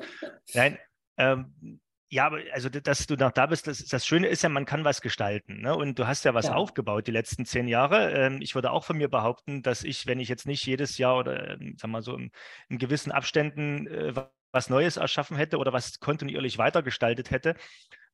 Nein, 0.54 0.78
ähm, 1.16 1.80
ja, 2.12 2.26
aber 2.26 2.40
also, 2.52 2.68
dass 2.68 3.06
du 3.06 3.14
noch 3.14 3.30
da 3.30 3.46
bist, 3.46 3.68
das, 3.68 3.84
das 3.84 4.04
Schöne 4.04 4.26
ist 4.26 4.42
ja, 4.42 4.48
man 4.48 4.64
kann 4.64 4.84
was 4.84 5.00
gestalten. 5.00 5.60
Ne? 5.60 5.76
Und 5.76 5.96
du 5.96 6.08
hast 6.08 6.24
ja 6.24 6.34
was 6.34 6.46
ja. 6.46 6.54
aufgebaut 6.54 7.06
die 7.06 7.12
letzten 7.12 7.46
zehn 7.46 7.68
Jahre. 7.68 8.10
Ähm, 8.10 8.42
ich 8.42 8.56
würde 8.56 8.72
auch 8.72 8.84
von 8.84 8.98
mir 8.98 9.08
behaupten, 9.08 9.62
dass 9.62 9.84
ich, 9.84 10.08
wenn 10.08 10.18
ich 10.18 10.28
jetzt 10.28 10.44
nicht 10.44 10.66
jedes 10.66 10.98
Jahr 10.98 11.18
oder, 11.18 11.50
ähm, 11.50 11.76
sagen 11.78 11.92
wir 11.92 12.02
so, 12.02 12.16
in, 12.16 12.32
in 12.68 12.78
gewissen 12.78 13.12
Abständen 13.12 13.86
äh, 13.86 14.12
was 14.50 14.68
Neues 14.68 14.96
erschaffen 14.96 15.36
hätte 15.36 15.58
oder 15.58 15.72
was 15.72 16.00
kontinuierlich 16.00 16.58
weitergestaltet 16.58 17.30
hätte, 17.30 17.54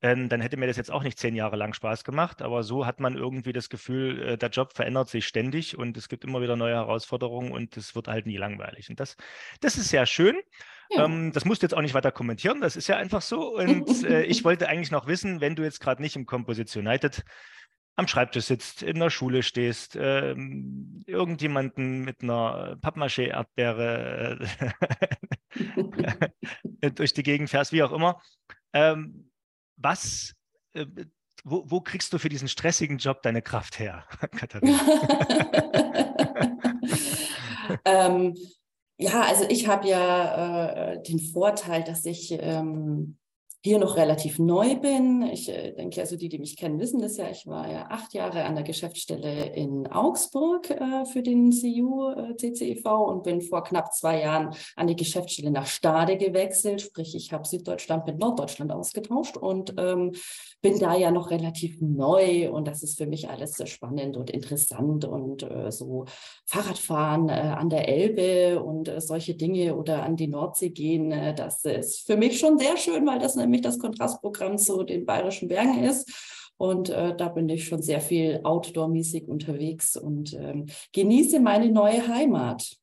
ähm, 0.02 0.28
dann 0.28 0.42
hätte 0.42 0.58
mir 0.58 0.66
das 0.66 0.76
jetzt 0.76 0.90
auch 0.90 1.02
nicht 1.02 1.18
zehn 1.18 1.34
Jahre 1.34 1.56
lang 1.56 1.72
Spaß 1.72 2.04
gemacht. 2.04 2.42
Aber 2.42 2.62
so 2.64 2.84
hat 2.84 3.00
man 3.00 3.16
irgendwie 3.16 3.54
das 3.54 3.70
Gefühl, 3.70 4.22
äh, 4.22 4.36
der 4.36 4.50
Job 4.50 4.74
verändert 4.74 5.08
sich 5.08 5.26
ständig 5.26 5.78
und 5.78 5.96
es 5.96 6.10
gibt 6.10 6.24
immer 6.24 6.42
wieder 6.42 6.56
neue 6.56 6.74
Herausforderungen 6.74 7.50
und 7.50 7.78
es 7.78 7.94
wird 7.94 8.08
halt 8.08 8.26
nie 8.26 8.36
langweilig. 8.36 8.90
Und 8.90 9.00
das, 9.00 9.16
das 9.60 9.78
ist 9.78 9.88
sehr 9.88 10.04
schön. 10.04 10.36
Ja. 10.90 11.04
Ähm, 11.04 11.32
das 11.32 11.44
musst 11.44 11.62
du 11.62 11.66
jetzt 11.66 11.74
auch 11.74 11.82
nicht 11.82 11.94
weiter 11.94 12.12
kommentieren, 12.12 12.60
das 12.60 12.76
ist 12.76 12.86
ja 12.86 12.96
einfach 12.96 13.22
so. 13.22 13.56
Und 13.56 14.04
äh, 14.04 14.22
ich 14.24 14.44
wollte 14.44 14.68
eigentlich 14.68 14.90
noch 14.90 15.06
wissen, 15.06 15.40
wenn 15.40 15.56
du 15.56 15.62
jetzt 15.62 15.80
gerade 15.80 16.02
nicht 16.02 16.16
im 16.16 16.26
Composition 16.26 16.86
United 16.86 17.24
am 17.96 18.06
Schreibtisch 18.06 18.44
sitzt, 18.44 18.82
in 18.82 18.98
der 19.00 19.08
Schule 19.08 19.42
stehst, 19.42 19.96
ähm, 19.98 21.02
irgendjemanden 21.06 22.04
mit 22.04 22.22
einer 22.22 22.76
Pappmaché-Erdbeere 22.82 24.38
äh, 26.80 26.90
durch 26.94 27.14
die 27.14 27.22
Gegend 27.22 27.48
fährst, 27.48 27.72
wie 27.72 27.82
auch 27.82 27.92
immer. 27.92 28.20
Ähm, 28.74 29.30
was, 29.76 30.34
äh, 30.74 30.84
wo, 31.42 31.64
wo, 31.66 31.80
kriegst 31.80 32.12
du 32.12 32.18
für 32.18 32.28
diesen 32.28 32.48
stressigen 32.48 32.98
Job 32.98 33.22
deine 33.22 33.40
Kraft 33.40 33.78
her, 33.78 34.04
Katharina? 34.36 34.78
ähm, 37.86 38.34
ja, 38.98 39.22
also 39.22 39.44
ich 39.48 39.68
habe 39.68 39.88
ja 39.88 40.92
äh, 40.92 41.02
den 41.02 41.18
Vorteil, 41.18 41.84
dass 41.84 42.04
ich 42.04 42.32
ähm, 42.32 43.18
hier 43.66 43.78
noch 43.80 43.96
relativ 43.96 44.38
neu 44.38 44.76
bin. 44.76 45.22
Ich 45.22 45.48
äh, 45.48 45.72
denke, 45.72 46.00
also 46.00 46.16
die, 46.16 46.28
die 46.28 46.38
mich 46.38 46.56
kennen, 46.56 46.78
wissen 46.78 47.00
das 47.00 47.16
ja. 47.16 47.28
Ich 47.30 47.48
war 47.48 47.68
ja 47.68 47.86
acht 47.90 48.14
Jahre 48.14 48.44
an 48.44 48.54
der 48.54 48.62
Geschäftsstelle 48.62 49.54
in 49.56 49.88
Augsburg 49.88 50.70
äh, 50.70 51.04
für 51.06 51.22
den 51.22 51.50
CU 51.50 52.10
äh, 52.10 52.36
CCEV 52.36 52.86
und 52.86 53.24
bin 53.24 53.40
vor 53.40 53.64
knapp 53.64 53.92
zwei 53.92 54.20
Jahren 54.20 54.54
an 54.76 54.86
die 54.86 54.94
Geschäftsstelle 54.94 55.50
nach 55.50 55.66
Stade 55.66 56.16
gewechselt. 56.16 56.80
Sprich, 56.80 57.16
ich 57.16 57.32
habe 57.32 57.46
Süddeutschland 57.46 58.06
mit 58.06 58.18
Norddeutschland 58.18 58.70
ausgetauscht 58.70 59.36
und 59.36 59.74
ähm, 59.78 60.12
bin 60.62 60.78
da 60.78 60.94
ja 60.94 61.10
noch 61.10 61.30
relativ 61.30 61.80
neu 61.80 62.50
und 62.50 62.68
das 62.68 62.84
ist 62.84 62.98
für 62.98 63.06
mich 63.06 63.28
alles 63.28 63.54
sehr 63.54 63.66
spannend 63.66 64.16
und 64.16 64.30
interessant 64.30 65.04
und 65.04 65.46
so 65.70 66.06
Fahrradfahren 66.44 67.30
an 67.30 67.68
der 67.68 67.88
Elbe 67.88 68.62
und 68.62 68.90
solche 68.98 69.34
Dinge 69.34 69.76
oder 69.76 70.02
an 70.02 70.16
die 70.16 70.26
Nordsee 70.26 70.70
gehen, 70.70 71.10
das 71.36 71.64
ist 71.64 72.06
für 72.06 72.16
mich 72.16 72.38
schon 72.38 72.58
sehr 72.58 72.76
schön, 72.76 73.06
weil 73.06 73.18
das 73.18 73.36
nämlich 73.36 73.55
das 73.62 73.78
Kontrastprogramm 73.78 74.58
zu 74.58 74.82
den 74.82 75.06
Bayerischen 75.06 75.48
Bergen 75.48 75.82
ist. 75.82 76.50
Und 76.58 76.88
äh, 76.88 77.14
da 77.16 77.28
bin 77.28 77.48
ich 77.48 77.66
schon 77.66 77.82
sehr 77.82 78.00
viel 78.00 78.40
outdoor-mäßig 78.42 79.28
unterwegs 79.28 79.96
und 79.96 80.32
ähm, 80.34 80.66
genieße 80.92 81.38
meine 81.40 81.70
neue 81.70 82.08
Heimat. 82.08 82.76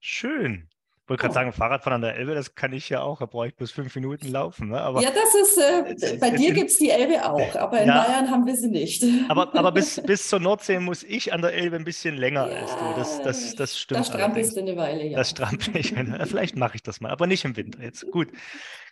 Schön 0.00 0.68
wollte 1.08 1.22
gerade 1.22 1.34
sagen, 1.34 1.52
Fahrradfahren 1.52 1.96
an 1.96 2.00
der 2.02 2.16
Elbe, 2.16 2.34
das 2.34 2.54
kann 2.54 2.72
ich 2.72 2.88
ja 2.88 3.02
auch. 3.02 3.18
Da 3.18 3.26
brauche 3.26 3.48
ich 3.48 3.56
bloß 3.56 3.70
fünf 3.70 3.94
Minuten 3.94 4.28
laufen. 4.28 4.68
Ne? 4.68 4.80
Aber 4.80 5.02
ja, 5.02 5.10
das 5.10 5.34
ist, 5.34 5.58
äh, 5.58 6.16
bei 6.20 6.30
dir 6.30 6.52
gibt 6.52 6.70
es 6.70 6.78
die 6.78 6.90
Elbe 6.90 7.24
auch, 7.24 7.56
aber 7.56 7.80
in 7.80 7.88
ja, 7.88 8.02
Bayern 8.02 8.30
haben 8.30 8.46
wir 8.46 8.56
sie 8.56 8.68
nicht. 8.68 9.04
Aber, 9.28 9.54
aber 9.54 9.72
bis, 9.72 10.00
bis 10.06 10.28
zur 10.28 10.40
Nordsee 10.40 10.78
muss 10.78 11.02
ich 11.02 11.32
an 11.32 11.42
der 11.42 11.54
Elbe 11.54 11.76
ein 11.76 11.84
bisschen 11.84 12.16
länger 12.16 12.48
ja, 12.48 12.60
als 12.60 12.76
du. 12.76 12.84
Das, 12.96 13.22
das, 13.22 13.54
das 13.56 13.78
stimmt. 13.78 14.00
Da 14.00 14.04
strampelst 14.04 14.56
du 14.56 14.60
eine 14.60 14.76
Weile, 14.76 15.04
ja. 15.06 15.18
Das 15.18 15.30
strampel 15.30 15.76
ich. 15.76 15.94
Vielleicht 16.24 16.56
mache 16.56 16.76
ich 16.76 16.82
das 16.82 17.00
mal, 17.00 17.10
aber 17.10 17.26
nicht 17.26 17.44
im 17.44 17.56
Winter 17.56 17.82
jetzt. 17.82 18.10
Gut. 18.10 18.28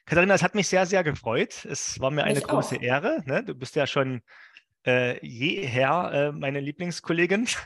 Katharina, 0.07 0.35
es 0.35 0.43
hat 0.43 0.55
mich 0.55 0.67
sehr, 0.67 0.87
sehr 0.87 1.05
gefreut. 1.05 1.65
Es 1.65 2.01
war 2.01 2.11
mir 2.11 2.25
eine 2.25 2.41
große 2.41 2.77
auch. 2.77 2.83
Ehre. 2.83 3.23
Ne? 3.27 3.45
Du 3.45 3.55
bist 3.55 3.77
ja 3.77 3.87
schon 3.87 4.23
äh, 4.87 5.25
jeher 5.27 6.11
äh, 6.13 6.33
meine 6.33 6.61
Lieblingskollegin. 6.61 7.47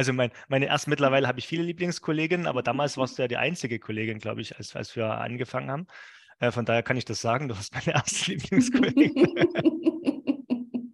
Also 0.00 0.14
mein, 0.14 0.30
meine 0.48 0.64
erst 0.64 0.88
mittlerweile 0.88 1.28
habe 1.28 1.40
ich 1.40 1.46
viele 1.46 1.62
Lieblingskolleginnen, 1.62 2.46
aber 2.46 2.62
damals 2.62 2.96
warst 2.96 3.18
du 3.18 3.22
ja 3.22 3.28
die 3.28 3.36
einzige 3.36 3.78
Kollegin, 3.78 4.18
glaube 4.18 4.40
ich, 4.40 4.56
als, 4.56 4.74
als 4.74 4.96
wir 4.96 5.10
angefangen 5.10 5.70
haben. 5.70 5.86
Äh, 6.38 6.52
von 6.52 6.64
daher 6.64 6.82
kann 6.82 6.96
ich 6.96 7.04
das 7.04 7.20
sagen, 7.20 7.48
du 7.48 7.54
warst 7.54 7.74
meine 7.74 7.92
erste 7.94 8.32
Lieblingskollegin. 8.32 9.26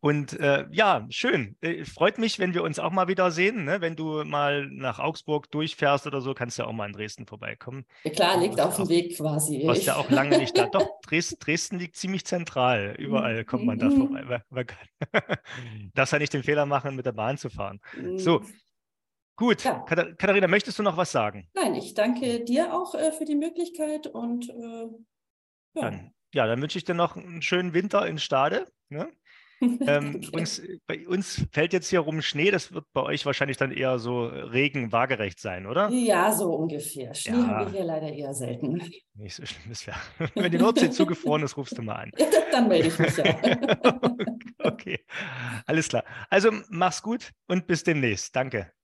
Und 0.07 0.39
äh, 0.39 0.67
ja, 0.71 1.05
schön. 1.11 1.57
Äh, 1.63 1.85
freut 1.85 2.19
mich, 2.19 2.39
wenn 2.39 2.55
wir 2.55 2.63
uns 2.63 2.79
auch 2.79 2.93
mal 2.93 3.09
wieder 3.09 3.33
sehen. 3.33 3.65
Ne? 3.65 3.81
Wenn 3.81 3.97
du 3.97 4.23
mal 4.23 4.69
nach 4.69 5.01
Augsburg 5.01 5.51
durchfährst 5.51 6.07
oder 6.07 6.21
so, 6.21 6.33
kannst 6.33 6.57
du 6.59 6.63
ja 6.63 6.69
auch 6.69 6.73
mal 6.73 6.87
in 6.87 6.93
Dresden 6.93 7.27
vorbeikommen. 7.27 7.85
Ja, 8.05 8.13
klar, 8.13 8.39
liegt 8.39 8.61
auf 8.61 8.77
dem 8.77 8.89
Weg 8.89 9.17
quasi. 9.17 9.63
Du 9.63 9.67
warst 9.67 9.85
ja 9.85 9.97
auch 9.97 10.09
lange 10.09 10.39
nicht 10.39 10.57
da. 10.57 10.67
Doch, 10.67 10.87
Dresden, 11.09 11.41
Dresden 11.41 11.81
liegt 11.81 11.97
ziemlich 11.97 12.25
zentral. 12.25 12.95
Überall 12.97 13.45
kommt 13.45 13.65
man 13.65 13.81
da 13.81 13.91
vorbei. 13.91 14.43
Man 14.49 14.67
darfst 15.95 16.13
ja 16.13 16.21
nicht 16.21 16.33
den 16.33 16.45
Fehler 16.45 16.67
machen, 16.67 16.95
mit 16.95 17.05
der 17.05 17.11
Bahn 17.11 17.37
zu 17.37 17.51
fahren. 17.51 17.81
So, 18.15 18.39
mhm. 18.39 18.47
Gut, 19.35 19.65
ja. 19.65 19.81
Katharina, 19.81 20.47
möchtest 20.47 20.79
du 20.79 20.85
noch 20.85 20.97
was 20.97 21.11
sagen? 21.11 21.49
Nein, 21.53 21.75
ich 21.75 21.95
danke 21.95 22.45
dir 22.45 22.73
auch 22.73 22.95
äh, 22.95 23.11
für 23.11 23.25
die 23.25 23.35
Möglichkeit 23.35 24.07
und 24.07 24.49
äh, 24.51 24.87
ja. 25.75 25.83
Dann, 25.83 26.15
ja, 26.33 26.47
dann 26.47 26.63
wünsche 26.63 26.79
ich 26.79 26.85
dir 26.85 26.95
noch 26.95 27.17
einen 27.17 27.43
schönen 27.43 27.75
Winter 27.75 28.07
in 28.07 28.19
Stade. 28.19 28.67
Ne? 28.89 29.11
ähm, 29.87 30.21
uns, 30.33 30.63
bei 30.87 31.07
uns 31.07 31.47
fällt 31.53 31.73
jetzt 31.73 31.89
hier 31.89 32.01
rum 32.01 32.23
Schnee, 32.23 32.51
das 32.51 32.73
wird 32.73 32.85
bei 32.93 33.03
euch 33.03 33.25
wahrscheinlich 33.25 33.57
dann 33.57 33.73
eher 33.73 33.99
so 33.99 34.27
Regen 34.27 34.93
waagerecht 34.93 35.41
sein, 35.41 35.67
oder? 35.67 35.89
Ja, 35.89 36.33
so 36.33 36.55
ungefähr. 36.55 37.15
Schnee 37.15 37.39
ja. 37.39 37.47
haben 37.47 37.67
wir 37.67 37.79
hier 37.79 37.85
leider 37.85 38.13
eher 38.13 38.35
selten. 38.35 38.83
Nicht 39.15 39.35
so 39.35 39.47
schlimm 39.47 39.73
ist 39.73 39.87
ja. 39.87 39.95
Wenn 40.35 40.53
die 40.53 40.59
Nordsee 40.59 40.91
zugefroren 40.91 41.43
ist, 41.43 41.57
rufst 41.57 41.79
du 41.79 41.83
mal 41.83 41.95
an. 41.95 42.11
dann 42.53 42.69
melde 42.69 42.89
ich 42.89 42.99
mich 42.99 43.17
ja. 43.17 43.25
okay, 44.59 45.01
alles 45.67 45.89
klar. 45.89 46.05
Also 46.29 46.51
mach's 46.69 47.03
gut 47.03 47.33
und 47.47 47.67
bis 47.67 47.83
demnächst. 47.83 48.35
Danke. 48.37 48.76